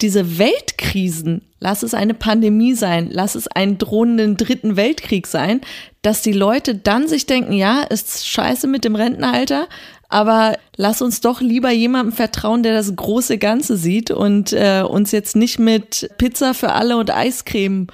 diese 0.00 0.38
Weltkrisen, 0.38 1.42
lass 1.58 1.82
es 1.82 1.92
eine 1.92 2.14
Pandemie 2.14 2.74
sein, 2.74 3.08
lass 3.10 3.34
es 3.34 3.48
einen 3.48 3.78
drohenden 3.78 4.36
dritten 4.36 4.76
Weltkrieg 4.76 5.26
sein, 5.26 5.60
dass 6.02 6.22
die 6.22 6.32
Leute 6.32 6.76
dann 6.76 7.08
sich 7.08 7.26
denken, 7.26 7.52
ja, 7.52 7.82
ist 7.82 8.28
scheiße 8.28 8.68
mit 8.68 8.84
dem 8.84 8.94
Rentenalter, 8.94 9.66
aber 10.08 10.56
lass 10.76 11.02
uns 11.02 11.20
doch 11.20 11.40
lieber 11.40 11.70
jemandem 11.70 12.12
vertrauen, 12.12 12.62
der 12.62 12.72
das 12.72 12.94
große 12.94 13.36
Ganze 13.38 13.76
sieht 13.76 14.10
und 14.10 14.52
äh, 14.52 14.82
uns 14.82 15.12
jetzt 15.12 15.36
nicht 15.36 15.58
mit 15.58 16.08
Pizza 16.16 16.54
für 16.54 16.72
alle 16.72 16.96
und 16.96 17.14
Eiscreme 17.14 17.88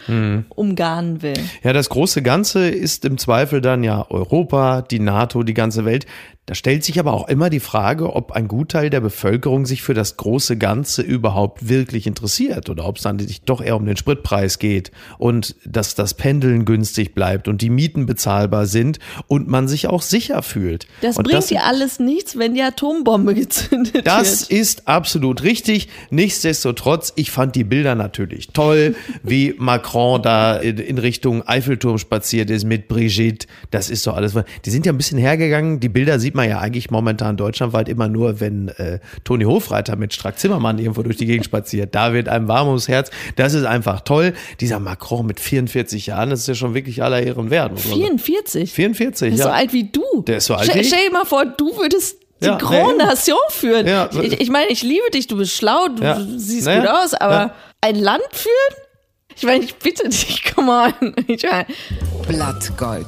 umgarnen 0.49 1.23
will. 1.23 1.35
Ja, 1.63 1.73
das 1.73 1.89
große 1.89 2.23
Ganze 2.23 2.69
ist 2.69 3.05
im 3.05 3.19
Zweifel 3.19 3.61
dann 3.61 3.83
ja 3.83 4.07
Europa, 4.11 4.83
die 4.83 5.01
NATO, 5.01 5.43
die 5.43 5.55
ganze 5.55 5.85
Welt. 5.85 6.07
Da 6.47 6.55
stellt 6.55 6.85
sich 6.85 7.01
aber 7.01 7.15
auch 7.15 7.29
immer 7.29 7.49
die 7.49 7.61
Frage, 7.61 8.15
ob 8.15 8.33
ein 8.33 8.49
Gutteil 8.49 8.91
der 8.91 9.01
Bevölkerung 9.01 9.65
sich 9.65 9.83
für 9.83 9.95
das 9.95 10.19
große 10.19 10.59
Ganze 10.59 11.01
überhaupt 11.01 11.71
wirklich 11.71 12.07
interessiert 12.07 12.69
oder 12.69 12.85
ob 12.87 12.99
es 12.99 13.03
dann 13.03 13.19
sich 13.19 13.43
doch 13.43 13.63
eher 13.63 13.77
um 13.77 13.87
den 13.87 13.97
Spritpreis 13.97 14.59
geht 14.59 14.91
und 15.17 15.57
dass 15.65 15.95
das 15.95 16.13
Pendeln 16.13 16.67
günstig 16.67 17.15
bleibt 17.15 17.49
und 17.49 17.63
die 17.63 17.71
Mieten 17.71 18.05
bezahlbar 18.05 18.67
sind 18.67 18.99
und 19.27 19.49
man 19.49 19.69
sich 19.69 19.87
auch 19.87 20.03
sicher 20.03 20.43
fühlt. 20.43 20.87
Das 21.01 21.17
und 21.17 21.27
bringt 21.27 21.49
dir 21.49 21.65
alles 21.65 21.99
nichts, 21.99 22.39
wenn 22.39 22.53
die 22.53 22.63
Atombombe 22.63 23.35
gezündet 23.35 24.07
Das 24.07 24.51
wird. 24.51 24.61
ist 24.61 24.87
absolut 24.87 25.43
richtig. 25.45 25.89
Nichtsdestotrotz, 26.11 27.15
ich 27.17 27.31
fand 27.31 27.57
die 27.57 27.65
Bilder 27.65 27.95
natürlich 27.95 28.49
toll, 28.49 28.97
wie 29.23 29.55
Macron 29.57 30.21
da 30.21 30.57
in, 30.57 30.99
Richtung 30.99 31.47
Eiffelturm 31.49 31.97
spaziert 31.97 32.51
ist 32.51 32.65
mit 32.65 32.87
Brigitte. 32.89 33.47
Das 33.71 33.89
ist 33.89 34.07
doch 34.07 34.15
alles. 34.17 34.35
Die 34.67 34.71
sind 34.71 34.85
ja 34.85 34.93
ein 34.93 34.99
bisschen 34.99 35.19
hergegangen. 35.19 35.81
Die 35.81 35.89
Bilder 35.89 36.19
sieht 36.21 36.34
man 36.35 36.49
ja 36.49 36.59
eigentlich 36.59 36.91
momentan 36.91 37.37
deutschlandweit 37.37 37.89
immer 37.89 38.09
nur, 38.09 38.41
wenn 38.41 38.69
äh, 38.69 38.99
Toni 39.25 39.45
Hofreiter 39.45 39.97
mit 39.97 40.13
Strack 40.15 40.39
Zimmermann 40.39 40.79
irgendwo 40.79 41.03
durch 41.03 41.17
die 41.17 41.27
Gegend 41.27 41.45
spaziert. 41.45 41.95
Da 41.95 42.13
wird 42.13 42.29
einem 42.29 42.49
warm 42.49 42.69
ums 42.69 42.89
Herz. 42.89 43.11
Das 43.37 43.55
ist 43.55 43.65
einfach 43.65 44.01
toll. 44.01 44.35
Dieser 44.61 44.81
Macron 44.81 45.27
mit 45.27 45.41
44 45.41 46.07
Jahren, 46.07 46.31
das 46.31 46.41
ist 46.41 46.49
ja 46.49 46.55
schon 46.55 46.75
wirklich 46.75 47.03
aller 47.03 47.23
Ehren 47.23 47.51
wert. 47.51 47.73
muss 47.73 47.85
man 47.87 48.01
sagen. 48.01 48.19
44. 48.19 48.73
44, 48.73 49.21
Der 49.29 49.33
ist 49.35 49.39
ja. 49.41 49.45
so 49.47 49.51
alt 49.51 49.73
wie 49.73 49.85
du. 49.91 50.23
Der 50.27 50.37
ist 50.39 50.47
so 50.47 50.55
alt 50.55 50.65
Stell, 50.65 50.77
wie 50.77 50.81
ich. 50.81 50.89
stell 50.89 51.07
dir 51.07 51.13
mal 51.13 51.25
vor, 51.25 51.45
du 51.47 51.77
würdest 51.77 52.17
die 52.41 52.47
Ja, 52.47 52.57
Grand 52.59 52.99
nee. 52.99 53.05
Nation 53.05 53.39
führen. 53.51 53.87
Ja. 53.87 54.11
Ich, 54.21 54.41
ich 54.41 54.51
meine, 54.51 54.69
ich 54.71 54.83
liebe 54.83 55.09
dich, 55.13 55.27
du 55.29 55.37
bist 55.37 55.53
schlau, 55.53 55.89
du 55.89 56.03
Ja. 56.03 56.21
siehst 56.37 56.67
Naja. 56.67 56.81
gut 56.81 56.89
aus, 56.91 57.15
aber 57.15 57.35
Ja. 57.35 57.55
ein 57.81 57.95
Land 57.97 58.23
führen? 58.33 58.53
Ich 59.37 59.43
meine, 59.45 59.65
ich 59.65 59.75
bitte 59.77 60.09
dich, 60.09 60.43
come 60.55 60.71
on. 60.71 61.15
Ich 61.27 61.43
meine, 61.45 61.67
Blattgold. 62.29 63.07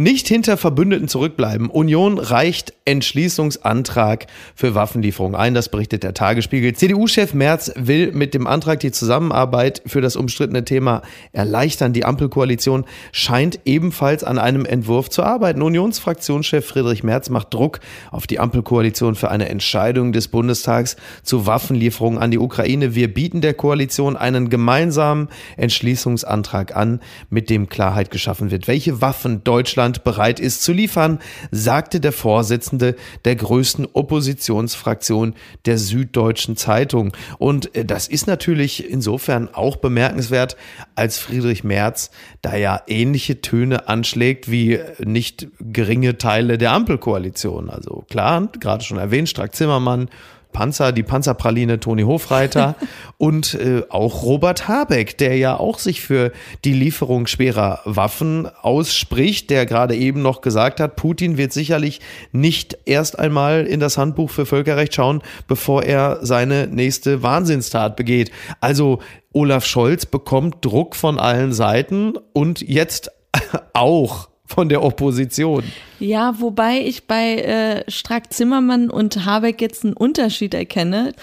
Nicht 0.00 0.28
hinter 0.28 0.56
Verbündeten 0.56 1.08
zurückbleiben. 1.08 1.68
Union 1.68 2.16
reicht 2.16 2.72
Entschließungsantrag 2.86 4.28
für 4.54 4.74
Waffenlieferung 4.74 5.34
ein. 5.34 5.52
Das 5.52 5.68
berichtet 5.68 6.04
der 6.04 6.14
Tagesspiegel. 6.14 6.72
CDU-Chef 6.72 7.34
Merz 7.34 7.70
will 7.76 8.10
mit 8.12 8.32
dem 8.32 8.46
Antrag 8.46 8.80
die 8.80 8.92
Zusammenarbeit 8.92 9.82
für 9.84 10.00
das 10.00 10.16
umstrittene 10.16 10.64
Thema 10.64 11.02
erleichtern. 11.32 11.92
Die 11.92 12.06
Ampelkoalition 12.06 12.86
scheint 13.12 13.60
ebenfalls 13.66 14.24
an 14.24 14.38
einem 14.38 14.64
Entwurf 14.64 15.10
zu 15.10 15.22
arbeiten. 15.22 15.60
Unionsfraktionschef 15.60 16.64
Friedrich 16.64 17.04
Merz 17.04 17.28
macht 17.28 17.52
Druck 17.52 17.80
auf 18.10 18.26
die 18.26 18.38
Ampelkoalition 18.38 19.16
für 19.16 19.30
eine 19.30 19.50
Entscheidung 19.50 20.12
des 20.12 20.28
Bundestags 20.28 20.96
zu 21.24 21.44
Waffenlieferungen 21.44 22.18
an 22.18 22.30
die 22.30 22.38
Ukraine. 22.38 22.94
Wir 22.94 23.12
bieten 23.12 23.42
der 23.42 23.52
Koalition 23.52 24.16
einen 24.16 24.48
gemeinsamen 24.48 25.28
Entschließungsantrag 25.58 26.74
an, 26.74 27.00
mit 27.28 27.50
dem 27.50 27.68
Klarheit 27.68 28.10
geschaffen 28.10 28.50
wird, 28.50 28.66
welche 28.66 29.02
Waffen 29.02 29.44
Deutschland 29.44 29.89
bereit 29.98 30.40
ist 30.40 30.62
zu 30.62 30.72
liefern, 30.72 31.18
sagte 31.50 32.00
der 32.00 32.12
Vorsitzende 32.12 32.96
der 33.24 33.36
größten 33.36 33.88
Oppositionsfraktion 33.92 35.34
der 35.66 35.78
Süddeutschen 35.78 36.56
Zeitung. 36.56 37.12
Und 37.38 37.74
äh, 37.74 37.84
das 37.84 38.08
ist 38.08 38.26
natürlich 38.26 38.88
insofern 38.88 39.52
auch 39.52 39.76
bemerkenswert, 39.76 40.56
als 40.94 41.18
Friedrich 41.18 41.64
Merz 41.64 42.10
da 42.42 42.56
ja 42.56 42.82
ähnliche 42.86 43.40
Töne 43.40 43.88
anschlägt 43.88 44.50
wie 44.50 44.78
nicht 44.98 45.48
geringe 45.60 46.18
Teile 46.18 46.58
der 46.58 46.72
Ampelkoalition. 46.72 47.70
Also 47.70 48.04
klar, 48.08 48.48
gerade 48.60 48.84
schon 48.84 48.98
erwähnt, 48.98 49.28
Strack 49.28 49.54
Zimmermann, 49.54 50.08
Panzer, 50.52 50.92
die 50.92 51.02
Panzerpraline 51.02 51.80
Toni 51.80 52.02
Hofreiter 52.02 52.76
und 53.18 53.54
äh, 53.54 53.82
auch 53.88 54.22
Robert 54.22 54.68
Habeck, 54.68 55.18
der 55.18 55.36
ja 55.36 55.58
auch 55.58 55.78
sich 55.78 56.00
für 56.00 56.32
die 56.64 56.72
Lieferung 56.72 57.26
schwerer 57.26 57.80
Waffen 57.84 58.48
ausspricht, 58.62 59.50
der 59.50 59.66
gerade 59.66 59.94
eben 59.94 60.22
noch 60.22 60.40
gesagt 60.40 60.80
hat, 60.80 60.96
Putin 60.96 61.36
wird 61.36 61.52
sicherlich 61.52 62.00
nicht 62.32 62.78
erst 62.86 63.18
einmal 63.18 63.66
in 63.66 63.80
das 63.80 63.98
Handbuch 63.98 64.30
für 64.30 64.46
Völkerrecht 64.46 64.94
schauen, 64.94 65.22
bevor 65.46 65.82
er 65.82 66.18
seine 66.22 66.66
nächste 66.66 67.22
Wahnsinnstat 67.22 67.96
begeht. 67.96 68.30
Also 68.60 69.00
Olaf 69.32 69.64
Scholz 69.64 70.06
bekommt 70.06 70.64
Druck 70.64 70.96
von 70.96 71.18
allen 71.18 71.52
Seiten 71.52 72.14
und 72.32 72.60
jetzt 72.62 73.10
auch 73.74 74.29
von 74.50 74.68
der 74.68 74.82
Opposition. 74.82 75.64
Ja, 76.00 76.40
wobei 76.40 76.80
ich 76.80 77.06
bei 77.06 77.36
äh, 77.36 77.90
Strack-Zimmermann 77.90 78.90
und 78.90 79.24
Habeck 79.24 79.60
jetzt 79.60 79.84
einen 79.84 79.94
Unterschied 79.94 80.54
erkenne. 80.54 81.14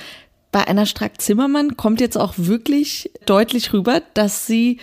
Bei 0.51 0.65
einer 0.67 0.85
Strack-Zimmermann 0.85 1.75
kommt 1.75 1.99
jetzt 1.99 2.17
auch 2.17 2.35
wirklich 2.37 3.11
deutlich 3.25 3.73
rüber, 3.73 4.01
dass 4.13 4.47
sie 4.47 4.79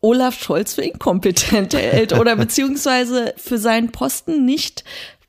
Olaf 0.00 0.42
Scholz 0.42 0.74
für 0.74 0.82
inkompetent 0.82 1.74
hält 1.74 2.12
oder 2.12 2.34
beziehungsweise 2.34 3.32
für 3.36 3.58
seinen 3.58 3.92
Posten 3.92 4.44
nicht 4.44 4.82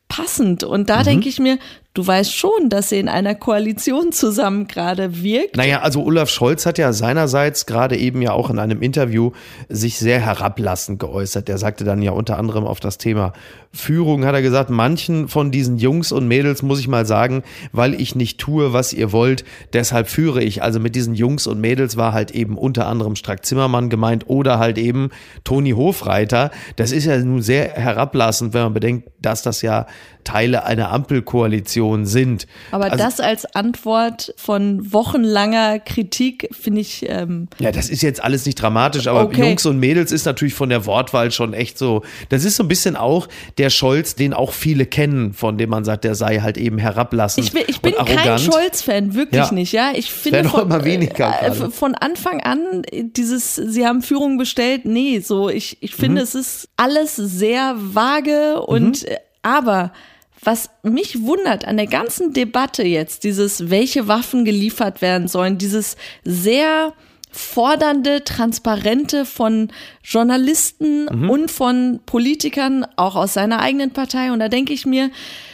passend. 0.07 0.63
Und 0.63 0.89
da 0.89 1.01
mhm. 1.01 1.03
denke 1.03 1.29
ich 1.29 1.39
mir, 1.39 1.59
Du 1.95 2.07
weißt 2.07 2.35
schon, 2.35 2.69
dass 2.69 2.89
sie 2.89 2.97
in 2.97 3.07
einer 3.07 3.35
Koalition 3.35 4.11
zusammen 4.11 4.67
gerade 4.67 5.21
wirkt. 5.21 5.57
Naja, 5.57 5.81
also 5.81 6.03
Olaf 6.03 6.27
Scholz 6.27 6.65
hat 6.65 6.79
ja 6.79 6.91
seinerseits 6.91 7.67
gerade 7.67 7.95
eben 7.95 8.23
ja 8.23 8.31
auch 8.31 8.49
in 8.49 8.57
einem 8.57 8.81
Interview 8.81 9.29
sich 9.69 9.99
sehr 9.99 10.19
herablassend 10.19 10.97
geäußert. 10.99 11.49
Er 11.49 11.59
sagte 11.59 11.83
dann 11.83 12.01
ja 12.01 12.11
unter 12.11 12.39
anderem 12.39 12.65
auf 12.65 12.79
das 12.79 12.97
Thema 12.97 13.33
Führung, 13.71 14.25
hat 14.25 14.33
er 14.33 14.41
gesagt, 14.41 14.71
manchen 14.71 15.27
von 15.27 15.51
diesen 15.51 15.77
Jungs 15.77 16.11
und 16.11 16.27
Mädels 16.27 16.63
muss 16.63 16.79
ich 16.79 16.87
mal 16.87 17.05
sagen, 17.05 17.43
weil 17.73 17.99
ich 17.99 18.15
nicht 18.15 18.39
tue, 18.39 18.73
was 18.73 18.93
ihr 18.93 19.11
wollt, 19.11 19.45
deshalb 19.73 20.09
führe 20.09 20.43
ich. 20.43 20.63
Also 20.63 20.79
mit 20.79 20.95
diesen 20.95 21.13
Jungs 21.13 21.45
und 21.45 21.61
Mädels 21.61 21.95
war 21.95 22.11
halt 22.11 22.31
eben 22.31 22.57
unter 22.57 22.87
anderem 22.87 23.15
Strack 23.15 23.45
Zimmermann 23.45 23.89
gemeint 23.89 24.25
oder 24.27 24.57
halt 24.57 24.79
eben 24.79 25.11
Toni 25.43 25.71
Hofreiter. 25.71 26.49
Das 26.75 26.91
ist 26.91 27.05
ja 27.05 27.17
nun 27.19 27.43
sehr 27.43 27.69
herablassend, 27.73 28.55
wenn 28.55 28.63
man 28.63 28.73
bedenkt, 28.73 29.09
dass 29.21 29.43
das 29.43 29.61
ja 29.61 29.85
Teile 30.23 30.65
einer 30.65 30.91
Ampelkoalition 30.91 31.82
sind. 32.05 32.47
Aber 32.71 32.85
also, 32.85 32.97
das 32.97 33.19
als 33.19 33.45
Antwort 33.55 34.33
von 34.37 34.91
wochenlanger 34.91 35.79
Kritik 35.79 36.49
finde 36.51 36.81
ich. 36.81 37.05
Ähm, 37.07 37.47
ja, 37.59 37.71
das 37.71 37.89
ist 37.89 38.01
jetzt 38.01 38.23
alles 38.23 38.45
nicht 38.45 38.55
dramatisch, 38.55 39.07
aber 39.07 39.23
okay. 39.23 39.41
Jungs 39.41 39.65
und 39.65 39.79
Mädels 39.79 40.11
ist 40.11 40.25
natürlich 40.25 40.53
von 40.53 40.69
der 40.69 40.85
Wortwahl 40.85 41.31
schon 41.31 41.53
echt 41.53 41.77
so. 41.77 42.03
Das 42.29 42.43
ist 42.43 42.55
so 42.55 42.63
ein 42.63 42.67
bisschen 42.67 42.95
auch 42.95 43.27
der 43.57 43.69
Scholz, 43.69 44.15
den 44.15 44.33
auch 44.33 44.53
viele 44.53 44.85
kennen, 44.85 45.33
von 45.33 45.57
dem 45.57 45.69
man 45.69 45.83
sagt, 45.83 46.03
der 46.03 46.15
sei 46.15 46.39
halt 46.39 46.57
eben 46.57 46.77
herablassend. 46.77 47.45
Ich 47.45 47.53
bin, 47.53 47.63
ich 47.67 47.81
bin 47.81 47.93
kein 47.93 48.39
Scholz-Fan, 48.39 49.13
wirklich 49.13 49.45
ja. 49.45 49.53
nicht. 49.53 49.73
Ja, 49.73 49.91
ich 49.95 50.11
finde 50.11 50.49
von, 50.49 50.61
immer 50.61 50.83
weniger 50.83 51.41
äh, 51.41 51.51
von 51.53 51.95
Anfang 51.95 52.41
an 52.41 52.83
dieses, 52.91 53.55
sie 53.55 53.85
haben 53.85 54.01
Führung 54.01 54.37
bestellt. 54.37 54.85
Nee, 54.85 55.19
so 55.19 55.49
ich, 55.49 55.77
ich 55.81 55.95
finde, 55.95 56.21
mhm. 56.21 56.23
es 56.23 56.35
ist 56.35 56.69
alles 56.77 57.15
sehr 57.15 57.75
vage 57.77 58.61
und 58.61 59.03
mhm. 59.03 59.07
Äh, 59.07 59.17
aber 59.43 59.91
was 60.43 60.69
mich 60.83 61.23
wundert 61.23 61.65
an 61.65 61.77
der 61.77 61.87
ganzen 61.87 62.33
Debatte 62.33 62.83
jetzt, 62.83 63.23
dieses, 63.23 63.69
welche 63.69 64.07
Waffen 64.07 64.45
geliefert 64.45 65.01
werden 65.01 65.27
sollen, 65.27 65.57
dieses 65.57 65.95
sehr 66.23 66.93
fordernde, 67.33 68.23
transparente 68.23 69.25
von 69.25 69.71
Journalisten 70.03 71.05
mhm. 71.05 71.29
und 71.29 71.51
von 71.51 71.99
Politikern, 72.05 72.85
auch 72.95 73.15
aus 73.15 73.33
seiner 73.33 73.59
eigenen 73.59 73.91
Partei. 73.91 74.31
Und 74.31 74.39
da 74.39 74.49
denke 74.49 74.71
ich 74.71 74.85
mir, 74.85 75.09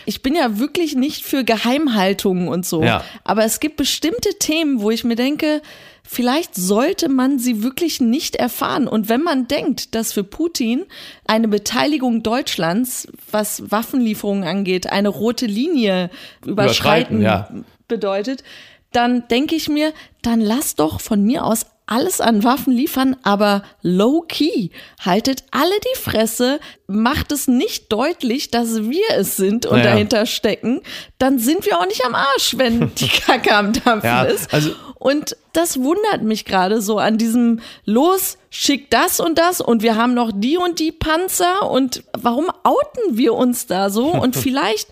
ich 0.06 0.22
bin 0.22 0.36
ja 0.36 0.60
wirklich 0.60 0.96
nicht 0.96 1.24
für 1.24 1.46
Geheimhaltungen 1.46 2.50
und 2.50 2.66
so. 2.66 2.84
Ja. 2.84 3.04
Aber 3.24 3.46
es 3.46 3.62
gibt 3.62 3.78
bestimmte 3.78 4.38
Themen, 4.40 4.82
wo 4.82 4.92
ich 4.92 5.06
mir 5.06 5.16
denke, 5.16 5.62
vielleicht 6.12 6.56
sollte 6.56 7.08
man 7.08 7.38
sie 7.38 7.62
wirklich 7.62 8.02
nicht 8.02 8.36
erfahren. 8.36 8.88
Und 8.88 9.10
wenn 9.10 9.22
man 9.22 9.48
denkt, 9.48 9.94
dass 9.94 10.12
für 10.12 10.24
Putin 10.24 10.86
eine 11.28 11.48
Beteiligung 11.48 12.24
Deutschlands, 12.24 13.08
was 13.32 13.70
Waffenlieferungen 13.70 14.44
angeht, 14.44 14.88
eine 14.88 15.10
rote 15.10 15.46
Linie 15.46 16.10
überschreiten, 16.44 17.20
überschreiten 17.20 17.22
ja. 17.22 17.50
bedeutet, 17.88 18.44
dann 18.92 19.28
denke 19.28 19.54
ich 19.54 19.70
mir, 19.70 19.94
dann 20.24 20.42
lass 20.42 20.74
doch 20.74 21.00
von 21.00 21.22
mir 21.22 21.46
aus 21.46 21.68
alles 21.86 22.22
an 22.22 22.44
Waffen 22.44 22.74
liefern, 22.74 23.16
aber 23.22 23.64
low 23.84 24.22
key. 24.22 24.70
Haltet 25.00 25.44
alle 25.52 25.74
die 25.94 26.00
Fresse, 26.00 26.60
macht 26.88 27.32
es 27.32 27.48
nicht 27.48 27.92
deutlich, 27.92 28.50
dass 28.50 28.90
wir 28.90 29.06
es 29.16 29.38
sind 29.38 29.66
und 29.68 29.78
naja. 29.78 29.92
dahinter 29.92 30.26
stecken, 30.26 30.82
dann 31.20 31.38
sind 31.40 31.66
wir 31.68 31.80
auch 31.80 31.88
nicht 31.88 32.06
am 32.06 32.16
Arsch, 32.16 32.58
wenn 32.58 32.94
die 32.96 33.08
Kacke 33.26 33.56
am 33.56 33.74
Dampfen 33.74 34.08
ja, 34.08 34.24
ist. 34.24 34.52
Also 34.54 34.72
und 35.00 35.38
das 35.54 35.80
wundert 35.80 36.22
mich 36.24 36.46
gerade 36.46 36.82
so 36.82 37.00
an 37.00 37.18
diesem 37.18 37.62
Los, 37.86 38.38
schick 38.50 38.90
das 38.90 39.20
und 39.20 39.40
das 39.40 39.62
und 39.62 39.82
wir 39.82 39.96
haben 39.96 40.14
noch 40.14 40.32
die 40.34 40.58
und 40.58 40.80
die 40.80 40.92
Panzer 40.92 41.72
und 41.72 42.04
warum 42.18 42.50
outen 42.64 43.18
wir 43.18 43.34
uns 43.34 43.66
da 43.66 43.90
so? 43.90 44.08
Und 44.08 44.36
vielleicht 44.36 44.90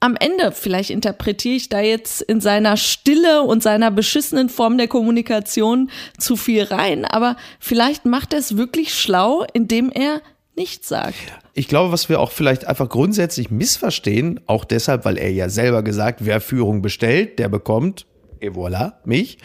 am 0.00 0.16
Ende, 0.16 0.52
vielleicht 0.52 0.90
interpretiere 0.90 1.56
ich 1.56 1.68
da 1.70 1.80
jetzt 1.80 2.20
in 2.20 2.40
seiner 2.40 2.76
Stille 2.76 3.42
und 3.42 3.62
seiner 3.62 3.90
beschissenen 3.90 4.50
Form 4.50 4.76
der 4.78 4.86
Kommunikation 4.86 5.90
zu 6.18 6.36
viel 6.36 6.64
rein, 6.64 7.04
aber 7.04 7.36
vielleicht 7.58 8.04
macht 8.04 8.34
er 8.34 8.38
es 8.38 8.56
wirklich 8.56 8.94
schlau, 8.94 9.44
indem 9.54 9.90
er 9.90 10.20
nichts 10.56 10.88
sagt. 10.88 11.16
Ich 11.54 11.68
glaube, 11.68 11.90
was 11.92 12.08
wir 12.08 12.20
auch 12.20 12.32
vielleicht 12.32 12.66
einfach 12.66 12.88
grundsätzlich 12.88 13.50
missverstehen, 13.50 14.40
auch 14.46 14.64
deshalb, 14.64 15.04
weil 15.04 15.16
er 15.16 15.30
ja 15.30 15.48
selber 15.48 15.82
gesagt, 15.82 16.24
wer 16.24 16.40
Führung 16.40 16.82
bestellt, 16.82 17.38
der 17.38 17.48
bekommt, 17.48 18.06
et 18.40 18.54
voilà, 18.54 18.94
mich. 19.04 19.38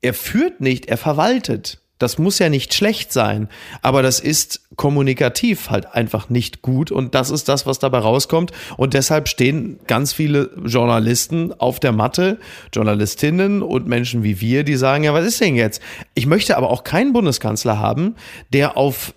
Er 0.00 0.14
führt 0.14 0.60
nicht, 0.60 0.86
er 0.86 0.96
verwaltet. 0.96 1.80
Das 1.98 2.18
muss 2.18 2.38
ja 2.38 2.50
nicht 2.50 2.74
schlecht 2.74 3.10
sein, 3.10 3.48
aber 3.80 4.02
das 4.02 4.20
ist 4.20 4.68
kommunikativ 4.76 5.70
halt 5.70 5.86
einfach 5.94 6.28
nicht 6.28 6.60
gut 6.60 6.90
und 6.90 7.14
das 7.14 7.30
ist 7.30 7.48
das, 7.48 7.64
was 7.64 7.78
dabei 7.78 8.00
rauskommt 8.00 8.52
und 8.76 8.92
deshalb 8.92 9.28
stehen 9.28 9.80
ganz 9.86 10.12
viele 10.12 10.50
Journalisten 10.62 11.54
auf 11.58 11.80
der 11.80 11.92
Matte, 11.92 12.38
Journalistinnen 12.70 13.62
und 13.62 13.86
Menschen 13.86 14.22
wie 14.22 14.42
wir, 14.42 14.62
die 14.62 14.76
sagen, 14.76 15.04
ja, 15.04 15.14
was 15.14 15.24
ist 15.24 15.40
denn 15.40 15.56
jetzt? 15.56 15.80
Ich 16.14 16.26
möchte 16.26 16.58
aber 16.58 16.68
auch 16.68 16.84
keinen 16.84 17.14
Bundeskanzler 17.14 17.78
haben, 17.78 18.16
der 18.52 18.76
auf 18.76 19.14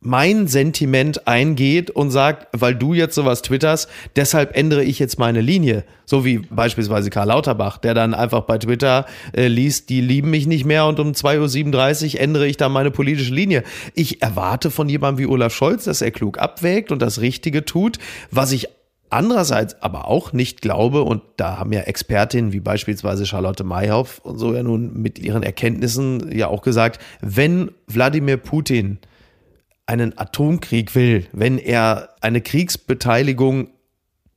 mein 0.00 0.46
Sentiment 0.46 1.26
eingeht 1.26 1.90
und 1.90 2.10
sagt, 2.10 2.46
weil 2.52 2.74
du 2.74 2.94
jetzt 2.94 3.16
sowas 3.16 3.42
twitterst, 3.42 3.88
deshalb 4.14 4.56
ändere 4.56 4.84
ich 4.84 4.98
jetzt 5.00 5.18
meine 5.18 5.40
Linie. 5.40 5.84
So 6.04 6.24
wie 6.24 6.38
beispielsweise 6.38 7.10
Karl 7.10 7.28
Lauterbach, 7.28 7.78
der 7.78 7.94
dann 7.94 8.14
einfach 8.14 8.42
bei 8.42 8.58
Twitter 8.58 9.06
äh, 9.36 9.48
liest, 9.48 9.88
die 9.88 10.00
lieben 10.00 10.30
mich 10.30 10.46
nicht 10.46 10.64
mehr 10.64 10.86
und 10.86 11.00
um 11.00 11.12
2.37 11.12 12.14
Uhr 12.14 12.20
ändere 12.20 12.46
ich 12.46 12.56
dann 12.56 12.70
meine 12.70 12.92
politische 12.92 13.34
Linie. 13.34 13.64
Ich 13.94 14.22
erwarte 14.22 14.70
von 14.70 14.88
jemandem 14.88 15.24
wie 15.24 15.30
Olaf 15.30 15.52
Scholz, 15.52 15.84
dass 15.84 16.00
er 16.00 16.12
klug 16.12 16.38
abwägt 16.38 16.92
und 16.92 17.02
das 17.02 17.20
Richtige 17.20 17.64
tut, 17.64 17.98
was 18.30 18.52
ich 18.52 18.68
Andererseits 19.10 19.80
aber 19.82 20.06
auch 20.06 20.34
nicht 20.34 20.60
glaube, 20.60 21.02
und 21.02 21.22
da 21.38 21.56
haben 21.56 21.72
ja 21.72 21.80
Expertinnen 21.80 22.52
wie 22.52 22.60
beispielsweise 22.60 23.24
Charlotte 23.24 23.64
Mayhoff 23.64 24.18
und 24.18 24.36
so 24.36 24.54
ja 24.54 24.62
nun 24.62 24.92
mit 25.00 25.18
ihren 25.18 25.42
Erkenntnissen 25.42 26.30
ja 26.36 26.48
auch 26.48 26.60
gesagt, 26.60 27.00
wenn 27.22 27.70
Wladimir 27.86 28.36
Putin 28.36 28.98
einen 29.88 30.16
Atomkrieg 30.18 30.94
will, 30.94 31.26
wenn 31.32 31.58
er 31.58 32.10
eine 32.20 32.40
Kriegsbeteiligung 32.40 33.70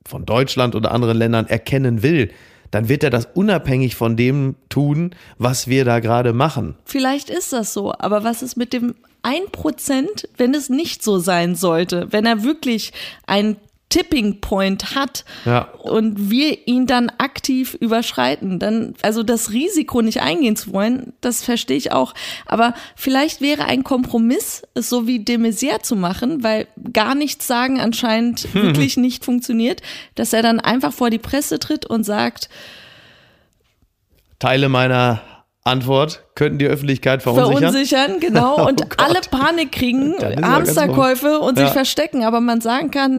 von 0.06 0.24
Deutschland 0.24 0.74
oder 0.74 0.92
anderen 0.92 1.18
Ländern 1.18 1.46
erkennen 1.46 2.02
will, 2.02 2.30
dann 2.70 2.88
wird 2.88 3.04
er 3.04 3.10
das 3.10 3.28
unabhängig 3.34 3.94
von 3.94 4.16
dem 4.16 4.56
tun, 4.70 5.14
was 5.36 5.68
wir 5.68 5.84
da 5.84 6.00
gerade 6.00 6.32
machen. 6.32 6.74
Vielleicht 6.86 7.28
ist 7.28 7.52
das 7.52 7.74
so, 7.74 7.92
aber 7.92 8.24
was 8.24 8.42
ist 8.42 8.56
mit 8.56 8.72
dem 8.72 8.94
1%, 9.22 10.26
wenn 10.38 10.54
es 10.54 10.70
nicht 10.70 11.02
so 11.02 11.18
sein 11.18 11.54
sollte, 11.54 12.08
wenn 12.10 12.24
er 12.24 12.42
wirklich 12.42 12.92
ein 13.26 13.56
Tipping 13.92 14.40
Point 14.40 14.94
hat 14.94 15.26
Ja. 15.44 15.68
und 15.82 16.30
wir 16.30 16.66
ihn 16.66 16.86
dann 16.86 17.10
aktiv 17.18 17.74
überschreiten, 17.78 18.58
dann, 18.58 18.94
also 19.02 19.22
das 19.22 19.50
Risiko 19.50 20.00
nicht 20.00 20.22
eingehen 20.22 20.56
zu 20.56 20.72
wollen, 20.72 21.12
das 21.20 21.44
verstehe 21.44 21.76
ich 21.76 21.92
auch. 21.92 22.14
Aber 22.46 22.72
vielleicht 22.96 23.42
wäre 23.42 23.66
ein 23.66 23.84
Kompromiss, 23.84 24.62
es 24.72 24.88
so 24.88 25.06
wie 25.06 25.18
de 25.18 25.36
Maizière 25.36 25.82
zu 25.82 25.94
machen, 25.94 26.42
weil 26.42 26.68
gar 26.94 27.14
nichts 27.14 27.46
sagen 27.46 27.80
anscheinend 27.82 28.54
wirklich 28.54 28.96
nicht 28.96 29.26
funktioniert, 29.26 29.82
dass 30.14 30.32
er 30.32 30.40
dann 30.40 30.58
einfach 30.58 30.94
vor 30.94 31.10
die 31.10 31.18
Presse 31.18 31.58
tritt 31.58 31.84
und 31.84 32.04
sagt, 32.04 32.48
Teile 34.38 34.70
meiner 34.70 35.20
Antwort 35.64 36.24
könnten 36.34 36.58
die 36.58 36.66
Öffentlichkeit 36.66 37.22
verunsichern. 37.22 37.58
verunsichern, 37.72 38.20
genau, 38.20 38.56
Oh 38.64 38.68
und 38.68 38.78
Gott. 38.80 38.98
alle 38.98 39.20
Panik 39.30 39.70
kriegen, 39.72 40.14
er 40.14 40.40
Hamsterkäufe 40.42 41.38
und 41.40 41.58
Ja. 41.58 41.66
sich 41.66 41.72
verstecken, 41.74 42.24
aber 42.24 42.40
man 42.40 42.60
sagen 42.62 42.90
kann, 42.90 43.18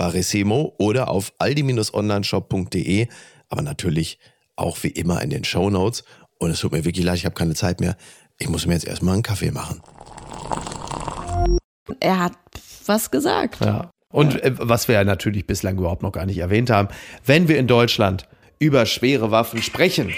Barissimo 0.00 0.74
oder 0.78 1.08
auf 1.08 1.34
aldi-onlineshop.de, 1.38 3.06
aber 3.50 3.60
natürlich 3.60 4.18
auch 4.56 4.78
wie 4.82 4.88
immer 4.88 5.20
in 5.20 5.28
den 5.28 5.44
Shownotes. 5.44 6.04
Und 6.38 6.50
es 6.52 6.60
tut 6.60 6.72
mir 6.72 6.86
wirklich 6.86 7.04
leid, 7.04 7.16
ich 7.16 7.26
habe 7.26 7.34
keine 7.34 7.52
Zeit 7.52 7.80
mehr. 7.80 7.98
Ich 8.38 8.48
muss 8.48 8.64
mir 8.64 8.72
jetzt 8.72 8.86
erstmal 8.86 9.12
einen 9.12 9.22
Kaffee 9.22 9.50
machen. 9.50 9.82
er 12.00 12.18
hat 12.18 12.32
was 12.86 13.10
gesagt. 13.10 13.60
Ja. 13.60 13.90
Und 14.10 14.42
äh, 14.42 14.54
was 14.56 14.88
wir 14.88 14.94
ja 14.94 15.04
natürlich 15.04 15.46
bislang 15.46 15.76
überhaupt 15.76 16.02
noch 16.02 16.12
gar 16.12 16.24
nicht 16.24 16.38
erwähnt 16.38 16.70
haben, 16.70 16.88
wenn 17.26 17.46
wir 17.48 17.58
in 17.58 17.66
Deutschland 17.66 18.26
über 18.58 18.86
schwere 18.86 19.30
Waffen 19.30 19.62
sprechen, 19.62 20.14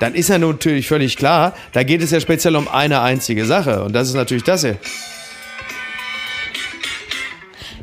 dann 0.00 0.14
ist 0.14 0.30
ja 0.30 0.38
natürlich 0.38 0.88
völlig 0.88 1.18
klar, 1.18 1.54
da 1.74 1.82
geht 1.82 2.00
es 2.00 2.10
ja 2.10 2.20
speziell 2.20 2.56
um 2.56 2.68
eine 2.68 3.02
einzige 3.02 3.44
Sache. 3.44 3.84
Und 3.84 3.92
das 3.92 4.08
ist 4.08 4.14
natürlich 4.14 4.44
das 4.44 4.62
hier. 4.62 4.78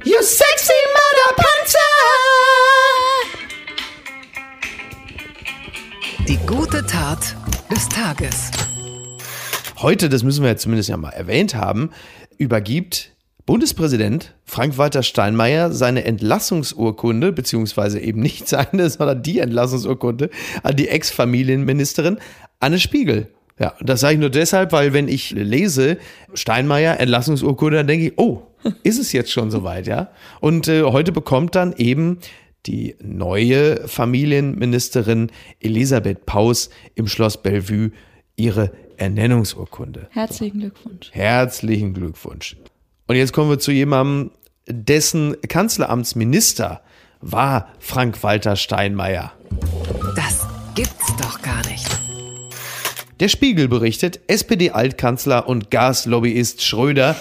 You 0.03 0.19
sexy 0.19 0.82
gute 7.03 7.15
Tat 7.15 7.35
des 7.69 7.89
Tages. 7.89 8.51
Heute, 9.77 10.07
das 10.07 10.23
müssen 10.23 10.41
wir 10.41 10.51
ja 10.51 10.55
zumindest 10.55 10.87
ja 10.87 10.95
mal 10.95 11.09
erwähnt 11.09 11.53
haben, 11.53 11.89
übergibt 12.37 13.11
Bundespräsident 13.45 14.33
Frank-Walter 14.45 15.03
Steinmeier 15.03 15.71
seine 15.71 16.05
Entlassungsurkunde, 16.05 17.33
beziehungsweise 17.33 17.99
eben 17.99 18.21
nicht 18.21 18.47
seine, 18.47 18.89
sondern 18.89 19.21
die 19.21 19.39
Entlassungsurkunde 19.39 20.29
an 20.63 20.75
die 20.77 20.87
Ex-Familienministerin 20.87 22.19
Anne 22.61 22.79
Spiegel. 22.79 23.27
Ja, 23.59 23.73
das 23.81 23.99
sage 23.99 24.13
ich 24.13 24.19
nur 24.21 24.29
deshalb, 24.29 24.71
weil 24.71 24.93
wenn 24.93 25.09
ich 25.09 25.31
lese 25.31 25.97
Steinmeier 26.33 26.99
Entlassungsurkunde, 27.01 27.77
dann 27.77 27.87
denke 27.87 28.07
ich, 28.07 28.13
oh, 28.17 28.43
ist 28.83 28.99
es 28.99 29.11
jetzt 29.11 29.31
schon 29.31 29.51
soweit, 29.51 29.87
ja? 29.87 30.09
Und 30.39 30.69
äh, 30.69 30.83
heute 30.83 31.11
bekommt 31.11 31.55
dann 31.55 31.73
eben 31.73 32.19
die 32.65 32.95
neue 33.01 33.87
Familienministerin 33.87 35.31
Elisabeth 35.59 36.25
Paus 36.25 36.69
im 36.95 37.07
Schloss 37.07 37.41
Bellevue 37.41 37.91
ihre 38.35 38.71
Ernennungsurkunde. 38.97 40.07
Herzlichen 40.11 40.59
Glückwunsch. 40.59 41.09
Herzlichen 41.11 41.93
Glückwunsch. 41.93 42.55
Und 43.07 43.15
jetzt 43.15 43.33
kommen 43.33 43.49
wir 43.49 43.59
zu 43.59 43.71
jemandem, 43.71 44.31
dessen 44.67 45.35
Kanzleramtsminister 45.41 46.81
war 47.21 47.69
Frank-Walter 47.79 48.55
Steinmeier. 48.55 49.33
Das 50.15 50.47
gibt's 50.75 51.15
doch 51.17 51.41
gar 51.41 51.65
nicht. 51.67 51.87
Der 53.19 53.29
Spiegel 53.29 53.67
berichtet, 53.67 54.19
SPD-Altkanzler 54.27 55.47
und 55.47 55.69
Gaslobbyist 55.69 56.63
Schröder, 56.63 57.15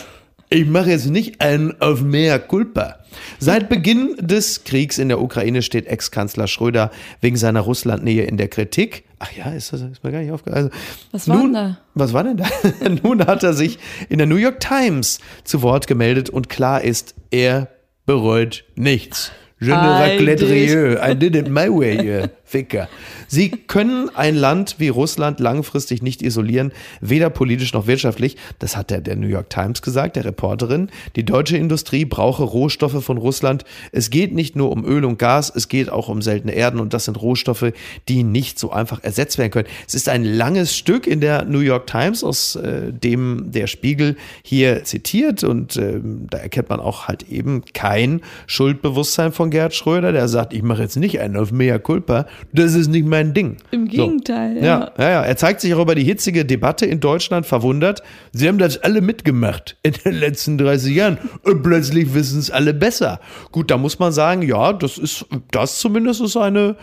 ich 0.53 0.67
mache 0.67 0.91
jetzt 0.91 1.07
nicht 1.07 1.41
einen 1.41 1.81
auf 1.81 2.03
mehr 2.03 2.39
Culpa. 2.39 2.97
Seit 3.39 3.69
Beginn 3.69 4.17
des 4.19 4.65
Kriegs 4.65 4.99
in 4.99 5.09
der 5.09 5.21
Ukraine 5.21 5.63
steht 5.63 5.87
Ex-Kanzler 5.87 6.47
Schröder 6.47 6.91
wegen 7.21 7.37
seiner 7.37 7.61
Russlandnähe 7.61 8.25
in 8.25 8.37
der 8.37 8.49
Kritik. 8.49 9.05
Ach 9.19 9.31
ja, 9.33 9.53
ist 9.53 9.73
das 9.73 9.83
ist 9.83 10.03
mir 10.03 10.13
gar 10.13 10.21
nicht 10.21 10.33
aufgefallen. 10.33 10.71
Also, 10.71 10.77
Was 11.13 11.29
war 11.29 11.37
nun, 11.37 11.53
denn 11.53 11.55
da? 11.55 11.79
Was 11.95 12.13
war 12.13 12.25
denn 12.25 12.37
da? 12.37 12.47
nun 13.03 13.27
hat 13.27 13.43
er 13.43 13.53
sich 13.53 13.79
in 14.09 14.19
der 14.19 14.27
New 14.27 14.37
York 14.37 14.61
Times 14.61 15.19
zu 15.45 15.63
Wort 15.63 15.87
gemeldet 15.87 16.31
und 16.31 16.49
klar 16.49 16.83
ist, 16.83 17.15
er 17.31 17.69
bereut 18.07 18.65
nichts. 18.75 19.33
Je 19.61 19.69
ne 19.69 19.75
I 19.77 20.17
regrette 20.19 20.45
did. 20.45 20.51
rien. 20.51 20.99
I 21.11 21.15
did 21.15 21.37
it 21.37 21.49
my 21.49 21.69
way, 21.69 22.29
Ficker. 22.53 22.89
Sie 23.29 23.49
können 23.51 24.11
ein 24.15 24.37
Land 24.37 24.77
wie 24.79 24.89
Russland 24.89 25.41
langfristig 25.41 26.03
nicht 26.03 26.21
isolieren, 26.21 26.73
weder 27.01 27.31
politisch 27.31 27.73
noch 27.73 27.87
wirtschaftlich. 27.87 28.37
Das 28.59 28.77
hat 28.77 28.91
der, 28.91 29.01
der 29.01 29.17
New 29.17 29.27
York 29.27 29.49
Times 29.49 29.81
gesagt, 29.81 30.17
der 30.17 30.27
Reporterin. 30.27 30.91
Die 31.17 31.25
deutsche 31.25 31.57
Industrie 31.57 32.05
brauche 32.05 32.43
Rohstoffe 32.43 33.03
von 33.03 33.17
Russland. 33.17 33.65
Es 33.91 34.11
geht 34.11 34.35
nicht 34.35 34.55
nur 34.55 34.71
um 34.71 34.85
Öl 34.85 35.07
und 35.07 35.19
Gas, 35.19 35.51
es 35.55 35.69
geht 35.69 35.89
auch 35.89 36.11
um 36.11 36.21
seltene 36.21 36.53
Erden 36.53 36.79
und 36.79 36.93
das 36.93 37.07
sind 37.07 37.23
Rohstoffe, 37.23 37.73
die 38.09 38.23
nicht 38.23 38.59
so 38.59 38.71
einfach 38.71 39.03
ersetzt 39.03 39.39
werden 39.39 39.51
können. 39.51 39.69
Es 39.87 39.95
ist 39.95 40.11
ein 40.11 40.23
langes 40.23 40.77
Stück 40.77 41.07
in 41.07 41.23
der 41.23 41.47
New 41.47 41.61
York 41.61 41.87
Times, 41.87 42.23
aus 42.23 42.57
äh, 42.57 42.93
dem 42.93 43.51
der 43.51 43.67
Spiegel 43.67 44.17
hier 44.43 44.85
zitiert 44.85 45.43
und 45.43 45.79
ähm, 45.79 46.27
da 46.29 46.37
erkennt 46.37 46.69
man 46.69 46.81
auch 46.81 47.09
halt 47.09 47.31
eben 47.31 47.63
kein 47.73 48.21
Schuldbewusstsein 48.47 49.33
von 49.33 49.51
Gerhard 49.51 49.75
Schröder, 49.75 50.13
der 50.13 50.29
sagt, 50.29 50.53
ich 50.53 50.63
mache 50.63 50.83
jetzt 50.83 50.97
nicht 50.97 51.19
einen 51.19 51.39
auf 51.39 51.51
Mea 51.51 51.79
Culpa, 51.79 52.27
das 52.53 52.75
ist 52.75 52.89
nicht 52.89 53.07
mein 53.07 53.35
Ding. 53.35 53.57
Im 53.71 53.87
So. 53.87 53.91
Gegenteil, 54.07 54.57
Ja. 54.57 54.63
ja. 54.63 54.93
ja, 54.99 55.11
ja, 55.11 55.23
Er 55.23 55.37
zeigt 55.37 55.61
sich 55.61 55.75
auch 55.75 55.81
über 55.81 55.95
die 55.95 56.05
hitzige 56.05 56.45
Debatte 56.45 56.87
in 56.87 57.01
Deutschland 57.01 57.47
verwundert. 57.47 58.03
Sie 58.33 58.49
haben 58.49 58.59
das 58.59 58.79
alle 58.79 59.01
mitgemacht 59.01 59.77
in 59.83 59.93
den 60.05 60.15
letzten 60.15 60.59
30 60.59 60.95
Jahren 60.95 61.19
und 61.43 61.63
plötzlich 61.63 62.15
wissen 62.15 62.39
es 62.39 62.51
alle 62.51 62.75
besser. 62.75 63.21
Gut, 63.51 63.71
da 63.71 63.79
muss 63.79 63.99
man 63.99 64.13
sagen, 64.13 64.43
ja, 64.43 64.73
das 64.73 64.99
ist, 64.99 65.27
das 65.51 65.79
zumindest 65.79 66.21
ist 66.21 66.37
eine, 66.37 66.77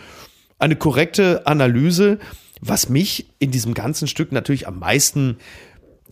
eine 0.58 0.76
korrekte 0.76 1.46
Analyse. 1.46 2.18
Was 2.60 2.88
mich 2.88 3.26
in 3.38 3.50
diesem 3.50 3.72
ganzen 3.74 4.06
Stück 4.06 4.32
natürlich 4.32 4.66
am 4.68 4.78
meisten 4.78 5.36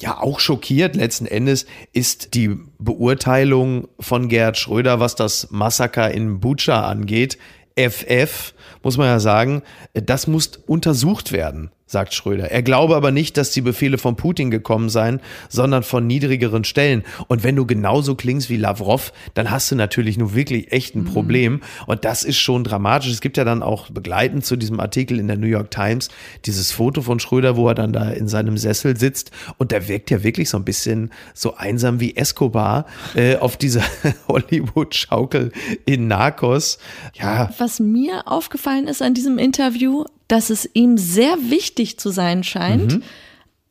ja 0.01 0.19
auch 0.21 0.41
schockiert 0.41 0.97
letzten 0.97 1.27
Endes 1.27 1.67
ist 1.93 2.35
die 2.35 2.57
Beurteilung 2.79 3.89
von 3.99 4.29
Gerhard 4.29 4.57
Schröder, 4.57 5.01
was 5.01 5.15
das 5.15 5.49
Massaker 5.51 6.11
in 6.11 6.41
Bucha 6.41 6.89
angeht. 6.89 7.39
FF, 7.79 8.55
muss 8.83 8.97
man 8.97 9.07
ja 9.07 9.21
sagen, 9.21 9.62
das 9.95 10.27
muss 10.27 10.49
untersucht 10.67 11.33
werden. 11.33 11.71
Sagt 11.88 12.14
Schröder. 12.14 12.51
Er 12.51 12.62
glaube 12.62 12.94
aber 12.94 13.11
nicht, 13.11 13.37
dass 13.37 13.51
die 13.51 13.62
Befehle 13.62 13.98
von 13.98 14.14
Putin 14.14 14.51
gekommen 14.51 14.90
seien, 14.90 15.20
sondern 15.48 15.83
von 15.83 16.07
niedrigeren 16.07 16.64
Stellen. 16.64 17.03
Und 17.27 17.42
wenn 17.42 17.57
du 17.57 17.66
genauso 17.66 18.14
klingst 18.14 18.51
wie 18.51 18.59
Lavrov, 18.59 19.12
dann 19.35 19.51
hast 19.51 19.70
du 19.72 19.74
natürlich 19.74 20.18
nur 20.18 20.35
wirklich 20.35 20.70
echt 20.70 20.94
ein 20.94 21.07
Problem. 21.07 21.62
Und 21.87 22.05
das 22.05 22.22
ist 22.22 22.38
schon 22.38 22.62
dramatisch. 22.62 23.11
Es 23.11 23.22
gibt 23.22 23.38
ja 23.38 23.44
dann 23.44 23.62
auch 23.62 23.88
begleitend 23.90 24.44
zu 24.44 24.57
diesem 24.57 24.81
Artikel 24.81 25.18
in 25.18 25.29
der 25.29 25.38
New 25.38 25.46
York 25.46 25.70
Times 25.70 26.11
dieses 26.44 26.70
Foto 26.72 27.01
von 27.01 27.20
Schröder, 27.20 27.57
wo 27.57 27.66
er 27.68 27.74
dann 27.74 27.92
da 27.92 28.11
in 28.11 28.29
seinem 28.29 28.59
Sessel 28.59 28.96
sitzt. 28.96 29.31
Und 29.57 29.70
der 29.72 29.88
wirkt 29.88 30.11
ja 30.11 30.22
wirklich 30.22 30.51
so 30.51 30.59
ein 30.59 30.64
bisschen 30.64 31.11
so 31.33 31.57
einsam 31.57 32.01
wie 32.01 32.16
Escobar 32.16 32.85
äh, 33.14 33.37
auf 33.37 33.57
dieser 33.57 33.83
Hollywood-Schaukel 34.29 35.53
in 35.87 36.07
Narcos. 36.07 36.79
Ja, 37.14 37.51
Was 37.57 37.81
mir 37.81 38.29
aufgefallen 38.29 38.88
ist 38.88 39.01
an 39.01 39.14
diesem 39.14 39.38
Interview, 39.38 40.05
dass 40.29 40.51
es 40.51 40.69
ihm 40.75 40.97
sehr 40.99 41.37
wichtig 41.51 41.99
zu 41.99 42.11
sein 42.11 42.45
scheint, 42.45 42.95
Mhm. 42.97 43.03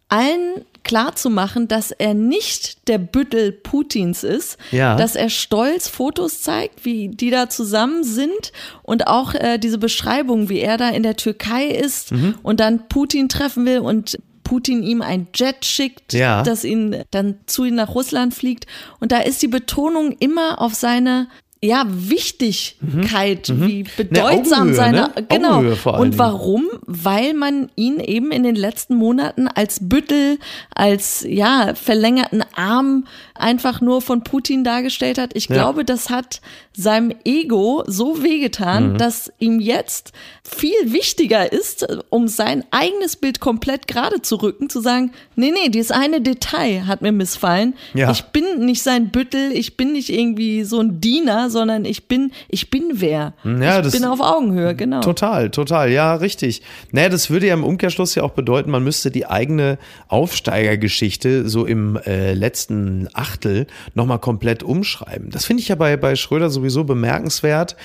allen 0.09 0.65
klarzumachen, 0.83 1.67
dass 1.67 1.91
er 1.91 2.13
nicht 2.13 2.87
der 2.87 2.97
Büttel 2.97 3.51
Putins 3.51 4.23
ist, 4.23 4.57
Ja. 4.71 4.95
dass 4.95 5.15
er 5.17 5.29
stolz 5.29 5.89
Fotos 5.89 6.41
zeigt, 6.41 6.85
wie 6.85 7.09
die 7.09 7.29
da 7.29 7.49
zusammen 7.49 8.03
sind 8.05 8.53
und 8.83 9.07
auch 9.07 9.33
äh, 9.33 9.57
diese 9.57 9.79
Beschreibung, 9.79 10.47
wie 10.47 10.59
er 10.59 10.77
da 10.77 10.89
in 10.89 11.03
der 11.03 11.17
Türkei 11.17 11.65
ist 11.67 12.13
Mhm. 12.13 12.35
und 12.41 12.61
dann 12.61 12.87
Putin 12.87 13.27
treffen 13.27 13.65
will 13.65 13.79
und 13.79 14.17
Putin 14.45 14.81
ihm 14.81 15.01
ein 15.01 15.27
Jet 15.35 15.65
schickt, 15.65 16.13
Ja. 16.13 16.41
das 16.41 16.63
ihn 16.63 17.03
dann 17.11 17.35
zu 17.47 17.65
ihm 17.65 17.75
nach 17.75 17.93
Russland 17.93 18.33
fliegt. 18.33 18.65
Und 19.01 19.11
da 19.11 19.19
ist 19.19 19.41
die 19.41 19.49
Betonung 19.49 20.15
immer 20.19 20.61
auf 20.61 20.73
seine 20.73 21.27
ja, 21.61 21.85
Wichtigkeit, 21.87 23.51
wie 23.53 23.83
bedeutsam 23.97 24.69
Mhm. 24.69 24.73
Augenhöhe, 24.73 24.75
seine, 24.75 25.01
ne? 25.01 25.25
genau. 25.27 25.55
Augenhöhe 25.55 25.75
vor 25.75 25.95
allen 25.95 26.03
Und 26.03 26.17
warum? 26.17 26.65
Weil 26.85 27.33
man 27.33 27.69
ihn 27.75 27.99
eben 27.99 28.31
in 28.31 28.43
den 28.43 28.55
letzten 28.55 28.95
Monaten 28.95 29.47
als 29.47 29.79
Büttel, 29.81 30.37
als, 30.73 31.25
ja, 31.27 31.73
verlängerten 31.75 32.43
Arm 32.55 33.05
einfach 33.39 33.81
nur 33.81 34.01
von 34.01 34.23
Putin 34.23 34.63
dargestellt 34.63 35.17
hat. 35.17 35.31
Ich 35.35 35.47
Ja. 35.49 35.55
glaube, 35.55 35.85
das 35.85 36.09
hat 36.09 36.41
seinem 36.73 37.11
Ego 37.25 37.83
so 37.87 38.21
wehgetan, 38.23 38.93
Mhm. 38.93 38.97
dass 38.97 39.31
ihm 39.39 39.59
jetzt 39.59 40.11
viel 40.43 40.75
wichtiger 40.85 41.51
ist, 41.51 41.87
um 42.09 42.27
sein 42.27 42.63
eigenes 42.71 43.15
Bild 43.15 43.39
komplett 43.39 43.87
gerade 43.87 44.21
zu 44.21 44.35
rücken, 44.35 44.69
zu 44.69 44.79
sagen, 44.81 45.11
nee, 45.35 45.51
nee, 45.51 45.69
dieses 45.69 45.91
eine 45.91 46.21
Detail 46.21 46.85
hat 46.87 47.01
mir 47.01 47.11
missfallen. 47.11 47.73
Ja. 47.93 48.11
Ich 48.11 48.23
bin 48.25 48.65
nicht 48.65 48.83
sein 48.83 49.09
Büttel, 49.09 49.51
ich 49.53 49.75
bin 49.75 49.93
nicht 49.93 50.09
irgendwie 50.09 50.63
so 50.63 50.79
ein 50.79 51.01
Diener, 51.01 51.49
sondern 51.49 51.83
ich 51.85 52.07
bin, 52.07 52.31
ich 52.47 52.69
bin 52.69 52.83
wer. 52.93 53.33
Ja, 53.43 53.77
ich 53.79 53.85
das- 53.85 53.93
bin 53.93 54.05
auf 54.05 54.19
Augenhöhe, 54.21 54.75
genau. 54.75 55.01
Total, 55.01 55.49
total, 55.49 55.91
ja, 55.91 56.15
richtig. 56.15 56.61
Naja, 56.91 57.09
das 57.09 57.29
würde 57.29 57.47
ja 57.47 57.53
im 57.55 57.63
Umkehrschluss 57.63 58.13
ja 58.15 58.23
auch 58.23 58.31
bedeuten, 58.31 58.69
man 58.71 58.83
müsste 58.83 59.09
die 59.11 59.25
eigene 59.25 59.77
Aufsteigergeschichte 60.07 61.49
so 61.49 61.65
im 61.65 61.97
äh, 62.05 62.33
letzten 62.33 63.07
Achtel 63.27 63.67
nochmal 63.93 64.19
komplett 64.19 64.63
umschreiben. 64.63 65.29
Das 65.29 65.45
finde 65.45 65.61
ich 65.61 65.69
ja 65.69 65.75
bei, 65.75 65.97
bei 65.97 66.15
Schröder 66.15 66.49
sowieso 66.49 66.83
bemerkenswert. 66.83 67.75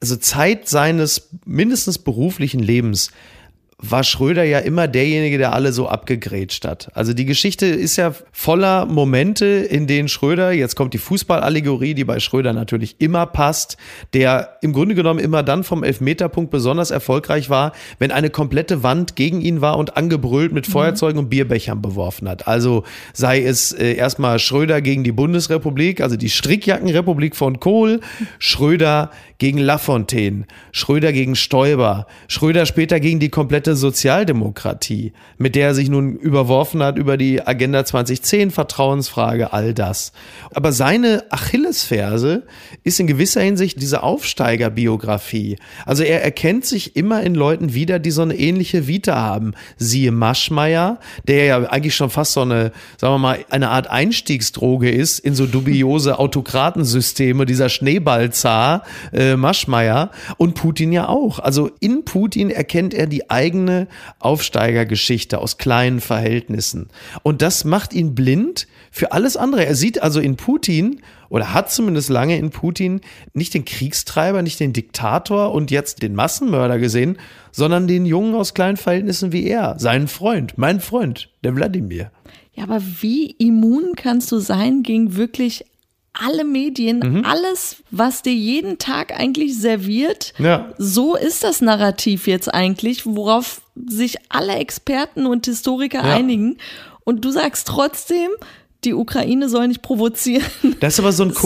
Also 0.00 0.16
Zeit 0.16 0.68
seines 0.68 1.30
mindestens 1.46 1.98
beruflichen 1.98 2.60
Lebens 2.60 3.10
war 3.82 4.04
Schröder 4.04 4.44
ja 4.44 4.60
immer 4.60 4.86
derjenige, 4.86 5.38
der 5.38 5.52
alle 5.52 5.72
so 5.72 5.88
abgegrätscht 5.88 6.64
hat. 6.64 6.88
Also 6.94 7.12
die 7.12 7.24
Geschichte 7.24 7.66
ist 7.66 7.96
ja 7.96 8.14
voller 8.30 8.86
Momente, 8.86 9.44
in 9.46 9.88
denen 9.88 10.08
Schröder, 10.08 10.52
jetzt 10.52 10.76
kommt 10.76 10.94
die 10.94 10.98
Fußballallegorie, 10.98 11.94
die 11.94 12.04
bei 12.04 12.20
Schröder 12.20 12.52
natürlich 12.52 12.96
immer 13.00 13.26
passt, 13.26 13.76
der 14.14 14.58
im 14.62 14.72
Grunde 14.72 14.94
genommen 14.94 15.18
immer 15.18 15.42
dann 15.42 15.64
vom 15.64 15.82
Elfmeterpunkt 15.82 16.52
besonders 16.52 16.92
erfolgreich 16.92 17.50
war, 17.50 17.72
wenn 17.98 18.12
eine 18.12 18.30
komplette 18.30 18.84
Wand 18.84 19.16
gegen 19.16 19.40
ihn 19.40 19.60
war 19.60 19.76
und 19.76 19.96
angebrüllt 19.96 20.52
mit 20.52 20.68
Feuerzeugen 20.68 21.18
und 21.18 21.28
Bierbechern 21.28 21.82
beworfen 21.82 22.28
hat. 22.28 22.46
Also 22.46 22.84
sei 23.12 23.42
es 23.42 23.72
äh, 23.72 23.94
erstmal 23.94 24.38
Schröder 24.38 24.80
gegen 24.80 25.02
die 25.02 25.12
Bundesrepublik, 25.12 26.00
also 26.00 26.16
die 26.16 26.30
Strickjackenrepublik 26.30 27.34
von 27.34 27.58
Kohl, 27.58 28.00
Schröder 28.38 29.10
gegen 29.38 29.58
Lafontaine, 29.58 30.44
Schröder 30.70 31.12
gegen 31.12 31.34
Stoiber, 31.34 32.06
Schröder 32.28 32.64
später 32.64 33.00
gegen 33.00 33.18
die 33.18 33.28
komplette 33.28 33.71
Sozialdemokratie, 33.76 35.12
mit 35.38 35.54
der 35.54 35.68
er 35.68 35.74
sich 35.74 35.88
nun 35.88 36.16
überworfen 36.16 36.82
hat 36.82 36.98
über 36.98 37.16
die 37.16 37.46
Agenda 37.46 37.84
2010, 37.84 38.50
Vertrauensfrage, 38.50 39.52
all 39.52 39.74
das. 39.74 40.12
Aber 40.54 40.72
seine 40.72 41.24
Achillesferse 41.30 42.44
ist 42.84 43.00
in 43.00 43.06
gewisser 43.06 43.40
Hinsicht 43.40 43.80
diese 43.80 44.02
Aufsteigerbiografie. 44.02 45.58
Also 45.86 46.02
er 46.02 46.22
erkennt 46.22 46.64
sich 46.64 46.96
immer 46.96 47.22
in 47.22 47.34
Leuten 47.34 47.74
wieder, 47.74 47.98
die 47.98 48.10
so 48.10 48.22
eine 48.22 48.34
ähnliche 48.34 48.86
Vita 48.86 49.16
haben. 49.16 49.52
Siehe 49.76 50.12
Maschmeyer, 50.12 50.98
der 51.26 51.44
ja 51.44 51.62
eigentlich 51.64 51.94
schon 51.94 52.10
fast 52.10 52.32
so 52.32 52.42
eine, 52.42 52.72
sagen 52.98 53.14
wir 53.14 53.18
mal, 53.18 53.38
eine 53.50 53.70
Art 53.70 53.88
Einstiegsdroge 53.88 54.90
ist 54.90 55.18
in 55.18 55.34
so 55.34 55.46
dubiose 55.46 56.18
Autokratensysteme, 56.18 57.46
dieser 57.46 57.68
Schneeballzar 57.68 58.84
äh, 59.12 59.36
Maschmeyer 59.36 60.10
und 60.36 60.54
Putin 60.54 60.92
ja 60.92 61.08
auch. 61.08 61.38
Also 61.38 61.70
in 61.80 62.04
Putin 62.04 62.50
erkennt 62.50 62.94
er 62.94 63.06
die 63.06 63.30
eigene 63.30 63.51
Aufsteigergeschichte 64.18 65.38
aus 65.38 65.58
kleinen 65.58 66.00
Verhältnissen. 66.00 66.88
Und 67.22 67.42
das 67.42 67.64
macht 67.64 67.92
ihn 67.92 68.14
blind 68.14 68.66
für 68.90 69.12
alles 69.12 69.36
andere. 69.36 69.66
Er 69.66 69.74
sieht 69.74 70.02
also 70.02 70.20
in 70.20 70.36
Putin 70.36 71.00
oder 71.28 71.54
hat 71.54 71.70
zumindest 71.70 72.10
lange 72.10 72.36
in 72.36 72.50
Putin 72.50 73.00
nicht 73.32 73.54
den 73.54 73.64
Kriegstreiber, 73.64 74.42
nicht 74.42 74.60
den 74.60 74.72
Diktator 74.72 75.52
und 75.52 75.70
jetzt 75.70 76.02
den 76.02 76.14
Massenmörder 76.14 76.78
gesehen, 76.78 77.18
sondern 77.50 77.86
den 77.86 78.04
Jungen 78.04 78.34
aus 78.34 78.54
kleinen 78.54 78.76
Verhältnissen 78.76 79.32
wie 79.32 79.46
er, 79.46 79.78
seinen 79.78 80.08
Freund, 80.08 80.58
mein 80.58 80.80
Freund, 80.80 81.30
der 81.42 81.56
Wladimir. 81.56 82.10
Ja, 82.54 82.64
aber 82.64 82.82
wie 83.00 83.30
immun 83.30 83.94
kannst 83.96 84.30
du 84.30 84.38
sein 84.38 84.82
gegen 84.82 85.16
wirklich 85.16 85.64
alle 86.24 86.44
Medien, 86.44 86.98
Mhm. 87.00 87.24
alles, 87.24 87.76
was 87.90 88.22
dir 88.22 88.34
jeden 88.34 88.78
Tag 88.78 89.18
eigentlich 89.18 89.58
serviert? 89.58 90.32
Ja. 90.38 90.72
So 90.78 91.16
ist 91.16 91.42
das 91.44 91.60
Narrativ 91.60 92.26
jetzt 92.26 92.52
eigentlich, 92.52 93.04
worauf 93.06 93.62
sich 93.86 94.16
alle 94.28 94.54
Experten 94.56 95.26
und 95.26 95.46
Historiker 95.46 96.06
Ja. 96.06 96.14
einigen. 96.14 96.58
Und 97.04 97.24
du 97.24 97.30
sagst 97.30 97.66
trotzdem, 97.66 98.30
die 98.84 98.94
Ukraine 98.94 99.48
soll 99.48 99.68
nicht 99.68 99.82
provozieren. 99.82 100.44
Das 100.80 100.94
ist 100.94 101.00
aber 101.00 101.12
so 101.12 101.22
ein 101.22 101.34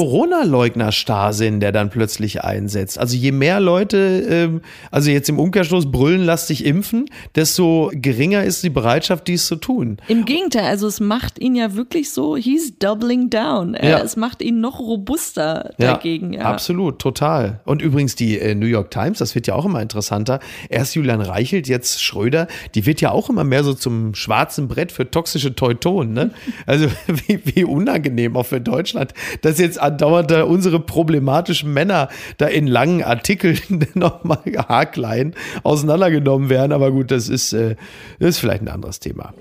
Corona-Leugner-Starrsinn, 0.67 1.61
der 1.61 1.73
dann 1.73 1.91
plötzlich 1.91 2.43
einsetzt. 2.43 2.99
Also 2.99 3.17
je 3.17 3.33
mehr 3.33 3.61
Leute, 3.61 4.27
ähm, 4.29 4.61
also 4.91 5.11
jetzt 5.11 5.29
im 5.29 5.39
Umkehrschluss 5.39 5.91
brüllen, 5.91 6.25
lass 6.25 6.47
dich 6.47 6.65
impfen, 6.65 7.07
desto 7.35 7.91
geringer 7.95 8.45
ist 8.45 8.63
die 8.63 8.71
Bereitschaft, 8.71 9.29
dies 9.29 9.47
zu 9.47 9.57
tun. 9.57 9.99
Im 10.09 10.25
Gegenteil, 10.25 10.65
also 10.65 10.87
es 10.87 11.01
macht 11.01 11.39
ihn 11.39 11.55
ja 11.55 11.75
wirklich 11.75 12.11
so, 12.13 12.37
he's 12.37 12.79
doubling 12.79 13.31
down. 13.31 13.75
Äh, 13.75 13.91
Ja. 13.91 13.99
Es 13.99 14.17
macht 14.17 14.43
ihn 14.43 14.61
noch 14.61 14.81
robuster 14.81 15.75
dagegen. 15.79 16.33
Ja. 16.33 16.43
Absolut, 16.43 16.99
total. 16.99 17.61
Und 17.65 17.83
übrigens 17.83 18.15
die 18.15 18.39
äh, 18.39 18.55
New 18.55 18.67
York 18.67 18.91
Times, 18.91 19.19
das 19.19 19.35
wird 19.35 19.47
ja 19.47 19.55
auch 19.55 19.65
immer 19.65 19.83
interessanter. 19.83 20.41
Erst 20.69 20.95
Julian 20.95 21.21
Reichelt, 21.21 21.69
jetzt 21.69 22.03
Schröder, 22.03 22.47
die 22.75 22.87
wird 22.87 23.01
ja 23.01 23.11
auch 23.11 23.29
immer 23.29 23.45
mehr 23.45 23.65
so 23.65 23.75
zum 23.75 24.15
schwarzen 24.15 24.69
Brett 24.69 24.93
für 24.93 25.11
toxische 25.11 25.55
Teutonen. 25.55 26.13
Ne? 26.13 26.31
Also 26.67 26.89
wie, 27.27 27.41
wie 27.45 27.65
unangenehm 27.65 28.37
auch 28.37 28.47
für 28.47 28.61
Deutschland, 28.61 29.13
dass 29.43 29.59
jetzt 29.59 29.81
andauernd 29.81 30.31
da 30.31 30.45
unsere 30.45 30.81
problematischen 30.81 31.73
Männer 31.73 32.09
da 32.39 32.47
in 32.47 32.67
langen 32.67 33.03
Artikeln 33.03 33.59
nochmal 33.95 34.39
haarklein 34.69 35.35
auseinandergenommen 35.63 36.49
werden. 36.49 36.73
Aber 36.73 36.91
gut, 36.91 37.11
das 37.11 37.29
ist, 37.29 37.53
äh, 37.53 37.77
das 38.19 38.31
ist 38.31 38.39
vielleicht 38.39 38.63
ein 38.63 38.69
anderes 38.69 39.01
Thema. 39.01 39.33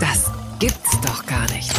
Das 0.00 0.30
gibt's 0.58 1.00
doch 1.02 1.24
gar 1.26 1.50
nicht. 1.52 1.72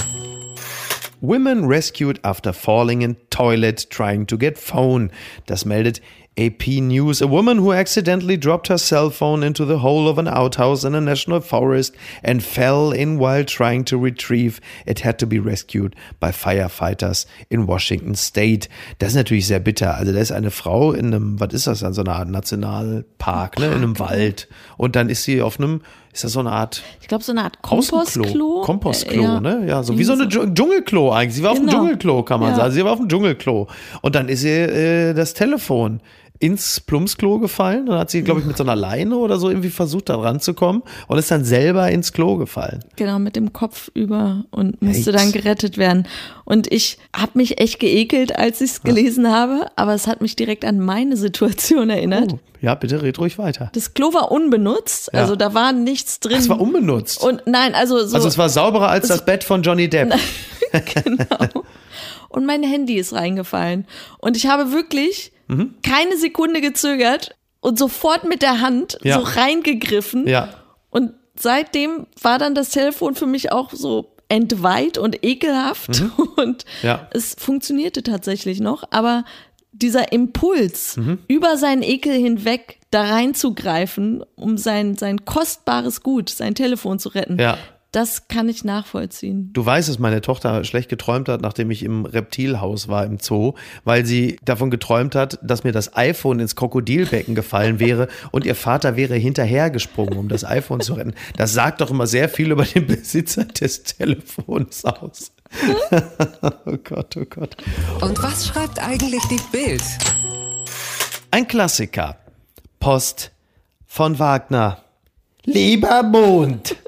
Women 1.22 1.66
rescued 1.66 2.24
after 2.24 2.54
falling 2.54 3.02
in 3.02 3.18
toilet 3.30 3.90
trying 3.90 4.26
to 4.28 4.38
get 4.38 4.58
phone. 4.58 5.12
Das 5.48 5.66
meldet 5.66 6.02
AP 6.40 6.68
News. 6.82 7.22
A 7.22 7.28
woman 7.28 7.58
who 7.58 7.74
accidentally 7.74 8.38
dropped 8.38 8.68
her 8.70 8.78
cell 8.78 9.10
phone 9.10 9.44
into 9.44 9.66
the 9.66 9.80
hole 9.84 10.08
of 10.08 10.18
an 10.18 10.28
outhouse 10.28 10.84
in 10.86 10.96
a 10.96 11.02
national 11.02 11.42
forest 11.42 11.94
and 12.24 12.42
fell 12.42 12.92
in 12.92 13.20
while 13.20 13.44
trying 13.44 13.84
to 13.86 13.98
retrieve 14.02 14.60
it 14.86 15.00
had 15.04 15.18
to 15.20 15.28
be 15.28 15.38
rescued 15.40 15.96
by 16.20 16.32
firefighters 16.32 17.26
in 17.50 17.68
Washington 17.68 18.16
State. 18.16 18.70
Das 19.00 19.10
ist 19.10 19.16
natürlich 19.16 19.48
sehr 19.48 19.60
bitter. 19.60 19.96
Also 19.98 20.14
da 20.14 20.20
ist 20.20 20.32
eine 20.32 20.52
Frau 20.52 20.94
in 20.94 21.08
einem, 21.14 21.40
was 21.40 21.54
ist 21.54 21.68
das, 21.68 21.84
an 21.84 21.94
so 21.94 22.02
einer 22.02 22.16
Art 22.16 22.30
Nationalpark, 22.30 23.60
ne, 23.60 23.68
in 23.68 23.74
einem 23.74 24.00
Wald. 24.00 24.48
Und 24.78 24.96
dann 24.96 25.10
ist 25.10 25.24
sie 25.24 25.42
auf 25.42 25.60
einem, 25.60 25.82
ist 26.14 26.24
das 26.24 26.32
so 26.34 26.40
eine 26.40 26.52
Art 26.52 26.82
Ich 27.02 27.08
glaube, 27.08 27.24
so 27.24 27.32
eine 27.32 27.44
Art. 27.44 27.62
Kompostklo. 27.62 28.62
Kompostklo, 28.62 29.22
Äh, 29.22 29.24
ja. 29.26 29.40
ne? 29.40 29.64
Ja, 29.68 29.84
so 29.84 29.98
wie 29.98 30.04
so 30.04 30.14
eine 30.14 30.26
Dschung- 30.28 30.54
Dschungelklo 30.56 31.12
eigentlich. 31.12 31.36
Sie 31.36 31.44
war 31.44 31.52
auf 31.52 31.58
dem 31.58 31.68
Genau. 31.68 31.80
Dschungelklo, 31.80 32.24
kann 32.24 32.40
man 32.40 32.52
Ja. 32.52 32.56
sagen. 32.56 32.72
Sie 32.74 32.84
war 32.86 32.94
auf 32.94 33.00
dem 33.00 33.10
Dschungelklo. 33.10 33.68
Und 34.02 34.16
dann 34.16 34.30
ist 34.30 34.44
ihr 34.44 34.70
äh, 34.70 35.14
das 35.14 35.34
Telefon 35.34 36.02
ins 36.42 36.80
Plumpsklo 36.80 37.40
gefallen 37.40 37.90
und 37.90 37.98
hat 37.98 38.10
sie, 38.10 38.22
glaube 38.22 38.40
ich, 38.40 38.46
mit 38.46 38.56
so 38.56 38.64
einer 38.64 38.76
Leine 38.76 39.18
oder 39.18 39.38
so 39.38 39.50
irgendwie 39.50 39.70
versucht, 39.70 40.08
da 40.08 40.16
ranzukommen 40.16 40.84
und 41.08 41.18
ist 41.18 41.30
dann 41.32 41.44
selber 41.44 41.90
ins 41.92 42.14
Klo 42.14 42.38
gefallen. 42.38 42.80
Genau, 42.96 43.20
mit 43.20 43.36
dem 43.36 43.52
Kopf 43.52 43.92
über 43.94 44.46
und 44.50 44.82
musste 44.82 45.12
Yikes. 45.12 45.22
dann 45.22 45.32
gerettet 45.34 45.78
werden. 45.78 46.08
Und 46.46 46.72
ich 46.72 46.98
habe 47.14 47.32
mich 47.36 47.60
echt 47.60 47.80
geekelt, 47.80 48.38
als 48.38 48.62
ich 48.62 48.72
es 48.72 48.82
gelesen 48.84 49.30
habe, 49.30 49.68
aber 49.76 49.94
es 49.94 50.08
hat 50.08 50.22
mich 50.22 50.38
direkt 50.38 50.64
an 50.64 50.80
meine 50.80 51.18
Situation 51.18 51.90
erinnert. 51.90 52.32
Oh, 52.34 52.40
ja, 52.62 52.74
bitte 52.76 53.02
red 53.02 53.20
ruhig 53.20 53.38
weiter. 53.38 53.70
Das 53.74 53.94
Klo 53.94 54.14
war 54.14 54.32
unbenutzt, 54.32 55.10
Ja. 55.14 55.20
also 55.20 55.36
da 55.36 55.54
war 55.54 55.74
nichts 55.74 56.22
drin. 56.22 56.38
Es 56.38 56.48
war 56.48 56.62
unbenutzt. 56.62 57.22
Und 57.22 57.44
nein, 57.48 57.76
also 57.76 58.06
so. 58.06 58.16
also 58.16 58.28
es 58.30 58.38
war 58.38 58.48
sauberer 58.48 58.88
als 58.90 59.10
das 59.10 59.26
Bett 59.26 59.44
von 59.44 59.62
Johnny 59.62 59.90
Depp. 59.90 60.14
genau. 60.94 61.64
Und 62.30 62.46
mein 62.46 62.64
Handy 62.64 62.96
ist 62.96 63.12
reingefallen. 63.14 63.86
Und 64.20 64.38
ich 64.38 64.48
habe 64.48 64.72
wirklich 64.72 65.32
Mhm. 65.50 65.76
keine 65.84 66.16
Sekunde 66.18 66.62
gezögert 66.62 67.36
und 67.60 67.78
sofort 67.78 68.24
mit 68.24 68.42
der 68.42 68.62
Hand 68.62 68.98
Ja. 69.04 69.16
so 69.20 69.22
reingegriffen. 69.40 70.28
Ja. 70.28 70.50
Und 70.90 71.12
seitdem 71.38 72.08
war 72.22 72.40
dann 72.40 72.56
das 72.56 72.70
Telefon 72.70 73.16
für 73.16 73.26
mich 73.26 73.52
auch 73.52 73.72
so 73.74 74.16
entweiht 74.30 74.98
und 74.98 75.24
ekelhaft. 75.26 75.90
Und 76.38 76.64
Mhm. 76.84 76.88
Ja. 76.88 77.08
es 77.12 77.36
funktionierte 77.38 78.04
tatsächlich 78.04 78.60
noch. 78.60 78.84
Aber 78.92 79.26
dieser 79.72 80.12
Impuls, 80.12 80.98
Mhm. 80.98 81.18
über 81.28 81.58
seinen 81.58 81.82
Ekel 81.82 82.14
hinweg 82.14 82.80
da 82.92 83.04
reinzugreifen, 83.04 84.24
um 84.36 84.58
sein, 84.58 84.96
sein 84.98 85.26
kostbares 85.26 86.02
Gut, 86.04 86.30
sein 86.30 86.54
Telefon 86.56 87.00
zu 87.00 87.10
retten, 87.10 87.40
Ja. 87.40 87.58
Das 87.92 88.28
kann 88.28 88.48
ich 88.50 88.64
nachvollziehen. 88.64 89.50
Du 89.54 89.66
weißt, 89.66 89.90
dass 89.90 89.98
meine 89.98 90.22
Tochter 90.22 90.64
schlecht 90.64 90.90
geträumt 90.90 91.28
hat, 91.28 91.42
nachdem 91.42 91.72
ich 91.72 91.84
im 91.84 92.06
Reptilhaus 92.06 92.88
war 92.88 93.04
im 93.04 93.18
Zoo, 93.20 93.54
weil 93.84 94.06
sie 94.06 94.38
davon 94.46 94.70
geträumt 94.70 95.16
hat, 95.16 95.40
dass 95.42 95.64
mir 95.64 95.72
das 95.72 95.96
iPhone 95.96 96.40
ins 96.40 96.56
Krokodilbecken 96.56 97.34
gefallen 97.34 97.80
wäre 97.80 98.08
und 98.32 98.46
ihr 98.46 98.56
Vater 98.56 98.96
wäre 98.96 99.16
hinterhergesprungen, 99.16 100.18
um 100.18 100.30
das 100.30 100.46
iPhone 100.46 100.82
zu 100.82 100.94
retten. 100.94 101.16
Das 101.36 101.54
sagt 101.54 101.82
doch 101.82 101.90
immer 101.90 102.06
sehr 102.06 102.30
viel 102.30 102.52
über 102.52 102.64
den 102.64 102.86
Besitzer 102.86 103.46
des 103.46 103.84
Telefons 103.84 104.86
aus. 104.86 105.32
oh 106.66 106.78
Gott, 106.84 107.18
oh 107.18 107.26
Gott. 107.28 107.58
Und 108.02 108.22
was 108.22 108.48
schreibt 108.48 108.78
eigentlich 108.80 109.24
die 109.32 109.42
Bild? 109.52 109.84
Ein 111.32 111.48
Klassiker. 111.48 112.18
Post 112.80 113.32
von 113.88 114.20
Wagner. 114.20 114.84
Lieber 115.46 116.04
Mond. 116.04 116.76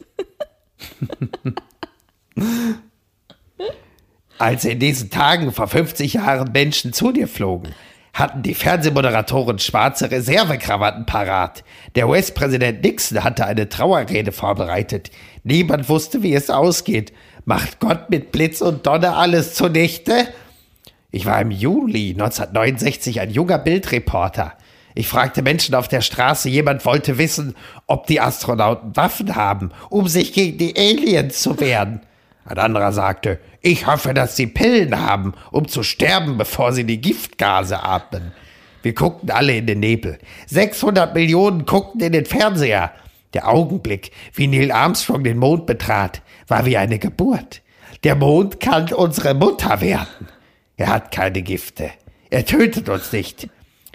Als 4.37 4.65
in 4.65 4.79
diesen 4.79 5.09
Tagen 5.11 5.51
vor 5.51 5.67
50 5.67 6.13
Jahren 6.13 6.51
Menschen 6.51 6.93
zu 6.93 7.11
dir 7.11 7.27
flogen, 7.27 7.75
hatten 8.13 8.41
die 8.43 8.55
Fernsehmoderatoren 8.55 9.59
schwarze 9.59 10.11
Reservekrawatten 10.11 11.05
parat. 11.05 11.63
Der 11.95 12.09
US-Präsident 12.09 12.83
Nixon 12.83 13.23
hatte 13.23 13.45
eine 13.45 13.69
Trauerrede 13.69 14.31
vorbereitet. 14.31 15.11
Niemand 15.43 15.89
wusste, 15.89 16.23
wie 16.23 16.33
es 16.33 16.49
ausgeht. 16.49 17.13
Macht 17.45 17.79
Gott 17.79 18.09
mit 18.09 18.31
Blitz 18.31 18.61
und 18.61 18.85
Donner 18.85 19.17
alles 19.17 19.53
zunichte? 19.53 20.27
Ich 21.11 21.25
war 21.25 21.41
im 21.41 21.51
Juli 21.51 22.11
1969 22.11 23.21
ein 23.21 23.31
junger 23.31 23.57
Bildreporter. 23.57 24.53
Ich 24.95 25.07
fragte 25.07 25.41
Menschen 25.41 25.75
auf 25.75 25.87
der 25.87 26.01
Straße, 26.01 26.49
jemand 26.49 26.85
wollte 26.85 27.17
wissen, 27.17 27.55
ob 27.87 28.07
die 28.07 28.19
Astronauten 28.19 28.95
Waffen 28.95 29.35
haben, 29.35 29.71
um 29.89 30.07
sich 30.07 30.33
gegen 30.33 30.57
die 30.57 30.75
Aliens 30.75 31.41
zu 31.41 31.59
wehren. 31.59 32.01
Ein 32.45 32.57
anderer 32.57 32.91
sagte, 32.91 33.39
ich 33.61 33.87
hoffe, 33.87 34.13
dass 34.13 34.35
sie 34.35 34.47
Pillen 34.47 34.99
haben, 34.99 35.33
um 35.51 35.67
zu 35.67 35.83
sterben, 35.83 36.37
bevor 36.37 36.73
sie 36.73 36.83
die 36.83 36.99
Giftgase 36.99 37.83
atmen. 37.83 38.31
Wir 38.81 38.93
guckten 38.93 39.29
alle 39.29 39.55
in 39.55 39.67
den 39.67 39.79
Nebel. 39.79 40.17
600 40.47 41.13
Millionen 41.13 41.65
guckten 41.65 42.01
in 42.01 42.13
den 42.13 42.25
Fernseher. 42.25 42.91
Der 43.33 43.47
Augenblick, 43.47 44.11
wie 44.33 44.47
Neil 44.47 44.71
Armstrong 44.71 45.23
den 45.23 45.37
Mond 45.37 45.67
betrat, 45.67 46.21
war 46.47 46.65
wie 46.65 46.77
eine 46.77 46.99
Geburt. 46.99 47.61
Der 48.03 48.15
Mond 48.15 48.59
kann 48.59 48.91
unsere 48.91 49.35
Mutter 49.35 49.79
werden. 49.79 50.27
Er 50.75 50.87
hat 50.87 51.11
keine 51.11 51.43
Gifte. 51.43 51.91
Er 52.31 52.45
tötet 52.45 52.89
uns 52.89 53.11
nicht. 53.11 53.47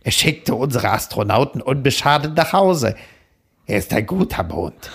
Er 0.07 0.13
schickte 0.13 0.55
unsere 0.55 0.91
Astronauten 0.91 1.61
unbeschadet 1.61 2.37
nach 2.37 2.53
Hause. 2.53 2.95
Er 3.67 3.79
ist 3.79 3.93
ein 3.93 4.07
guter 4.07 4.45
Mond. 4.45 4.89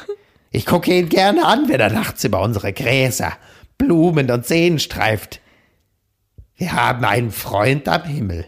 Ich 0.51 0.65
gucke 0.65 0.97
ihn 0.97 1.09
gerne 1.09 1.45
an, 1.45 1.67
wenn 1.67 1.81
er 1.81 1.91
nachts 1.91 2.23
über 2.23 2.41
unsere 2.41 2.71
Gräser, 2.71 3.33
Blumen 3.77 4.31
und 4.31 4.45
Seen 4.45 4.79
streift. 4.79 5.41
Wir 6.55 6.71
haben 6.71 7.03
einen 7.03 7.31
Freund 7.31 7.89
am 7.89 8.05
Himmel. 8.05 8.45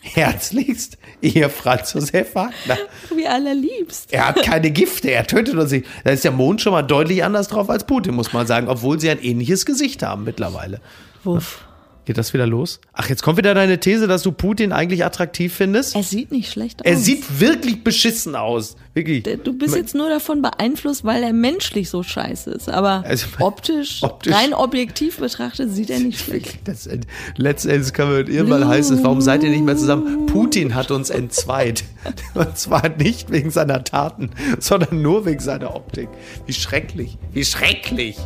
Herzlichst, 0.00 0.98
ihr 1.20 1.50
Franz 1.50 1.94
Josef 1.94 2.32
Wagner. 2.36 2.78
Wie 3.12 3.26
allerliebst. 3.26 4.12
Er 4.12 4.28
hat 4.28 4.44
keine 4.44 4.70
Gifte, 4.70 5.10
er 5.10 5.26
tötet 5.26 5.56
uns 5.56 5.72
nicht. 5.72 5.86
Da 6.04 6.12
ist 6.12 6.22
der 6.22 6.30
Mond 6.30 6.60
schon 6.60 6.74
mal 6.74 6.82
deutlich 6.82 7.24
anders 7.24 7.48
drauf 7.48 7.68
als 7.68 7.82
Putin, 7.82 8.14
muss 8.14 8.32
man 8.32 8.46
sagen, 8.46 8.68
obwohl 8.68 9.00
sie 9.00 9.10
ein 9.10 9.20
ähnliches 9.20 9.66
Gesicht 9.66 10.04
haben 10.04 10.22
mittlerweile. 10.22 10.80
Wuff. 11.24 11.67
Geht 12.08 12.16
das 12.16 12.32
wieder 12.32 12.46
los? 12.46 12.80
Ach, 12.94 13.06
jetzt 13.10 13.22
kommt 13.22 13.36
wieder 13.36 13.52
deine 13.52 13.80
These, 13.80 14.06
dass 14.06 14.22
du 14.22 14.32
Putin 14.32 14.72
eigentlich 14.72 15.04
attraktiv 15.04 15.52
findest? 15.52 15.94
Er 15.94 16.02
sieht 16.02 16.32
nicht 16.32 16.50
schlecht 16.50 16.80
aus. 16.80 16.86
Er 16.90 16.96
sieht 16.96 17.38
wirklich 17.38 17.84
beschissen 17.84 18.34
aus. 18.34 18.76
Wirklich. 18.94 19.24
Du 19.44 19.52
bist 19.52 19.76
jetzt 19.76 19.94
nur 19.94 20.08
davon 20.08 20.40
beeinflusst, 20.40 21.04
weil 21.04 21.22
er 21.22 21.34
menschlich 21.34 21.90
so 21.90 22.02
scheiße 22.02 22.50
ist. 22.52 22.70
Aber 22.70 23.04
Also, 23.06 23.26
optisch, 23.40 24.02
optisch- 24.02 24.32
rein 24.32 24.54
objektiv 24.54 25.18
betrachtet, 25.18 25.70
sieht 25.70 25.90
er 25.90 25.98
nicht 25.98 26.18
schlecht. 26.18 26.60
Das, 26.64 26.88
letzten 27.36 27.68
Endes 27.68 27.92
kann 27.92 28.10
man 28.10 28.26
irgendwann 28.26 28.66
heißen, 28.66 29.04
warum 29.04 29.20
seid 29.20 29.42
ihr 29.42 29.50
nicht 29.50 29.64
mehr 29.64 29.76
zusammen? 29.76 30.24
Putin 30.24 30.74
hat 30.74 30.90
uns 30.90 31.10
entzweit. 31.10 31.84
Und 32.32 32.56
zwar 32.56 32.88
nicht 32.88 33.30
wegen 33.30 33.50
seiner 33.50 33.84
Taten, 33.84 34.30
sondern 34.60 35.02
nur 35.02 35.26
wegen 35.26 35.40
seiner 35.40 35.76
Optik. 35.76 36.08
Wie 36.46 36.54
schrecklich. 36.54 37.18
Wie 37.34 37.44
schrecklich. 37.44 38.16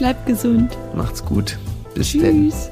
Bleib 0.00 0.24
gesund. 0.24 0.78
Macht's 0.94 1.22
gut. 1.22 1.58
Bis 1.94 2.12
denn. 2.12 2.50
Tschüss. 2.50 2.70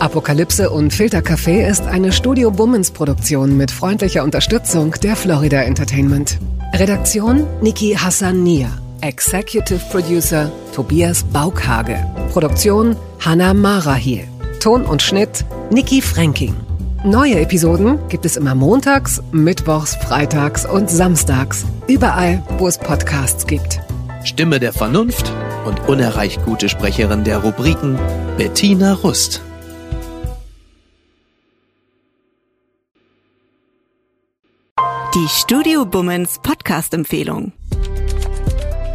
Apokalypse 0.00 0.68
und 0.68 0.92
Filtercafé 0.92 1.66
ist 1.66 1.86
eine 1.86 2.12
Studio 2.12 2.50
Bummens 2.50 2.90
Produktion 2.90 3.56
mit 3.56 3.70
freundlicher 3.70 4.22
Unterstützung 4.22 4.94
der 5.02 5.16
Florida 5.16 5.62
Entertainment. 5.62 6.38
Redaktion 6.74 7.46
Niki 7.62 7.94
Hassania. 7.94 8.68
Executive 9.00 9.80
Producer 9.90 10.52
Tobias 10.74 11.24
Baukhage. 11.24 11.96
Produktion 12.32 12.96
Hanna 13.18 13.54
Marahiel. 13.54 14.28
Ton 14.60 14.84
und 14.84 15.00
Schnitt 15.00 15.46
Niki 15.70 16.02
Fränking. 16.02 16.54
Neue 17.02 17.40
Episoden 17.40 17.98
gibt 18.10 18.26
es 18.26 18.36
immer 18.36 18.54
montags, 18.54 19.22
mittwochs, 19.32 19.96
freitags 19.96 20.66
und 20.66 20.90
samstags. 20.90 21.64
Überall, 21.88 22.42
wo 22.58 22.68
es 22.68 22.76
Podcasts 22.76 23.46
gibt. 23.46 23.81
Stimme 24.24 24.60
der 24.60 24.72
Vernunft 24.72 25.32
und 25.64 25.80
unerreicht 25.88 26.44
gute 26.44 26.68
Sprecherin 26.68 27.24
der 27.24 27.38
Rubriken 27.38 27.98
Bettina 28.38 28.94
Rust. 28.94 29.42
Die 35.14 35.28
Studio 35.28 35.84
Bummens 35.84 36.38
Podcast-Empfehlung. 36.42 37.52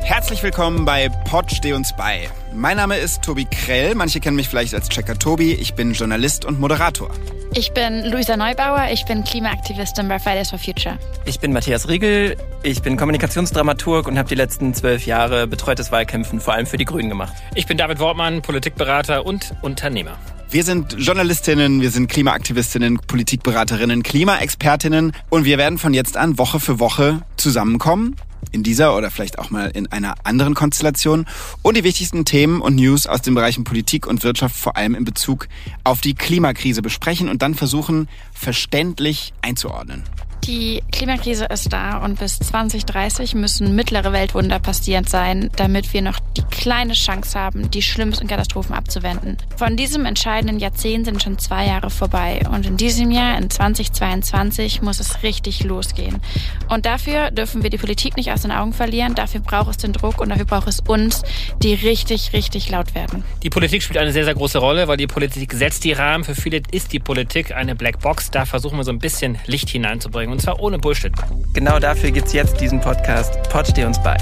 Herzlich 0.01 0.41
willkommen 0.41 0.85
bei 0.85 1.09
Pod 1.09 1.51
Steh 1.51 1.73
uns 1.73 1.93
bei. 1.97 2.29
Mein 2.55 2.77
Name 2.77 2.97
ist 2.97 3.21
Tobi 3.21 3.45
Krell. 3.45 3.93
Manche 3.93 4.19
kennen 4.19 4.37
mich 4.37 4.47
vielleicht 4.47 4.73
als 4.73 4.89
Checker 4.89 5.19
Tobi. 5.19 5.53
Ich 5.53 5.75
bin 5.75 5.93
Journalist 5.93 6.45
und 6.45 6.59
Moderator. 6.59 7.11
Ich 7.53 7.71
bin 7.71 8.05
Luisa 8.05 8.37
Neubauer, 8.37 8.89
ich 8.91 9.05
bin 9.05 9.23
Klimaaktivistin 9.23 10.07
bei 10.07 10.19
Fridays 10.19 10.49
for 10.49 10.59
Future. 10.59 10.99
Ich 11.25 11.39
bin 11.39 11.53
Matthias 11.53 11.87
Riegel, 11.87 12.35
ich 12.61 12.81
bin 12.81 12.97
Kommunikationsdramaturg 12.97 14.07
und 14.07 14.17
habe 14.17 14.29
die 14.29 14.35
letzten 14.35 14.73
zwölf 14.73 15.05
Jahre 15.05 15.47
betreutes 15.47 15.91
Wahlkämpfen 15.91 16.39
vor 16.39 16.53
allem 16.53 16.65
für 16.65 16.77
die 16.77 16.85
Grünen 16.85 17.09
gemacht. 17.09 17.33
Ich 17.55 17.65
bin 17.65 17.77
David 17.77 17.99
Wortmann, 17.99 18.41
Politikberater 18.41 19.25
und 19.25 19.55
Unternehmer. 19.61 20.17
Wir 20.49 20.63
sind 20.63 20.95
Journalistinnen, 20.97 21.81
wir 21.81 21.91
sind 21.91 22.07
Klimaaktivistinnen, 22.07 22.99
Politikberaterinnen, 22.99 24.03
Klimaexpertinnen 24.03 25.13
und 25.29 25.45
wir 25.45 25.57
werden 25.57 25.77
von 25.77 25.93
jetzt 25.93 26.15
an 26.15 26.37
Woche 26.37 26.59
für 26.59 26.79
Woche 26.79 27.21
zusammenkommen. 27.37 28.15
In 28.51 28.63
dieser 28.63 28.95
oder 28.95 29.11
vielleicht 29.11 29.39
auch 29.39 29.49
mal 29.49 29.67
in 29.67 29.91
einer 29.91 30.15
anderen 30.23 30.53
Konstellation 30.53 31.25
und 31.61 31.77
die 31.77 31.83
wichtigsten 31.83 32.25
Themen 32.25 32.61
und 32.61 32.75
News 32.75 33.07
aus 33.07 33.21
den 33.21 33.35
Bereichen 33.35 33.63
Politik 33.63 34.07
und 34.07 34.23
Wirtschaft 34.23 34.55
vor 34.55 34.77
allem 34.77 34.95
in 34.95 35.03
Bezug 35.03 35.47
auf 35.83 36.01
die 36.01 36.13
Klimakrise 36.13 36.81
besprechen 36.81 37.29
und 37.29 37.41
dann 37.41 37.55
versuchen, 37.55 38.07
verständlich 38.33 39.33
einzuordnen. 39.41 40.03
Die 40.47 40.81
Klimakrise 40.93 41.43
ist 41.45 41.73
da 41.73 41.97
und 41.97 42.19
bis 42.19 42.39
2030 42.39 43.35
müssen 43.35 43.75
mittlere 43.75 44.13
Weltwunder 44.13 44.59
passiert 44.59 45.09
sein, 45.09 45.49
damit 45.57 45.91
wir 45.91 46.01
noch 46.01 46.19
die 46.37 46.41
kleine 46.43 46.93
Chance 46.93 47.37
haben, 47.37 47.69
die 47.69 47.81
schlimmsten 47.81 48.27
Katastrophen 48.27 48.73
abzuwenden. 48.73 49.35
Von 49.57 49.75
diesem 49.75 50.05
entscheidenden 50.05 50.59
Jahrzehnt 50.59 51.05
sind 51.05 51.21
schon 51.21 51.37
zwei 51.37 51.67
Jahre 51.67 51.89
vorbei 51.89 52.43
und 52.49 52.65
in 52.65 52.77
diesem 52.77 53.11
Jahr, 53.11 53.37
in 53.37 53.49
2022, 53.49 54.81
muss 54.81 55.01
es 55.01 55.21
richtig 55.21 55.65
losgehen. 55.65 56.21
Und 56.69 56.85
dafür 56.85 57.29
dürfen 57.31 57.61
wir 57.61 57.69
die 57.69 57.77
Politik 57.77 58.15
nicht 58.15 58.31
aus 58.31 58.43
den 58.43 58.51
Augen 58.51 58.71
verlieren, 58.71 59.15
dafür 59.15 59.41
braucht 59.41 59.71
es 59.71 59.77
den 59.77 59.91
Druck 59.91 60.21
und 60.21 60.29
dafür 60.29 60.45
braucht 60.45 60.69
es 60.69 60.79
uns, 60.79 61.23
die 61.61 61.73
richtig, 61.73 62.31
richtig 62.31 62.69
laut 62.69 62.95
werden. 62.95 63.25
Die 63.43 63.49
Politik 63.49 63.83
spielt 63.83 63.97
eine 63.97 64.13
sehr, 64.13 64.23
sehr 64.23 64.35
große 64.35 64.59
Rolle, 64.59 64.87
weil 64.87 64.95
die 64.95 65.07
Politik 65.07 65.51
setzt 65.51 65.83
die 65.83 65.91
Rahmen. 65.91 66.23
Für 66.23 66.35
viele 66.35 66.61
ist 66.71 66.93
die 66.93 66.99
Politik 66.99 67.51
eine 67.51 67.75
Blackbox. 67.75 68.31
Da 68.31 68.45
versuchen 68.45 68.77
wir 68.77 68.85
so 68.85 68.91
ein 68.91 68.99
bisschen 68.99 69.37
Licht 69.45 69.69
hineinzubringen 69.69 70.36
und 70.37 70.41
zwar 70.41 70.59
ohne 70.59 70.77
Bullshit. 70.77 71.11
Genau 71.53 71.79
dafür 71.79 72.11
gibt 72.11 72.27
es 72.27 72.33
jetzt 72.33 72.61
diesen 72.61 72.79
Podcast. 72.79 73.41
Pod 73.49 73.65
steh 73.65 73.85
uns 73.85 73.97
bei. 74.03 74.15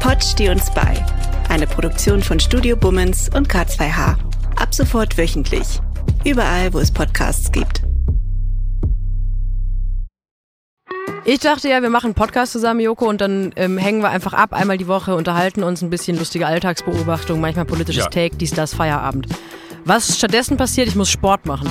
Pod 0.00 0.22
steh 0.22 0.50
uns 0.50 0.70
bei. 0.70 1.02
Eine 1.48 1.66
Produktion 1.66 2.22
von 2.22 2.38
Studio 2.38 2.76
Bummens 2.76 3.30
und 3.34 3.48
K2H. 3.48 4.16
Ab 4.56 4.74
sofort 4.74 5.16
wöchentlich. 5.16 5.80
Überall, 6.24 6.74
wo 6.74 6.78
es 6.78 6.90
Podcasts 6.90 7.50
gibt. 7.50 7.84
Ich 11.24 11.38
dachte 11.38 11.70
ja, 11.70 11.80
wir 11.80 11.88
machen 11.88 12.08
einen 12.08 12.14
Podcast 12.14 12.52
zusammen, 12.52 12.80
Joko, 12.80 13.08
und 13.08 13.22
dann 13.22 13.52
ähm, 13.56 13.78
hängen 13.78 14.02
wir 14.02 14.10
einfach 14.10 14.34
ab, 14.34 14.52
einmal 14.52 14.76
die 14.76 14.88
Woche, 14.88 15.14
unterhalten 15.16 15.62
uns 15.62 15.80
ein 15.80 15.88
bisschen 15.88 16.18
lustige 16.18 16.46
Alltagsbeobachtung, 16.46 17.40
manchmal 17.40 17.64
politisches 17.64 18.04
Ja. 18.04 18.10
Take, 18.10 18.36
dies, 18.36 18.50
das, 18.50 18.74
Feierabend. 18.74 19.26
Was 19.86 20.18
stattdessen 20.18 20.58
passiert, 20.58 20.86
ich 20.86 20.96
muss 20.96 21.08
Sport 21.08 21.46
machen. 21.46 21.70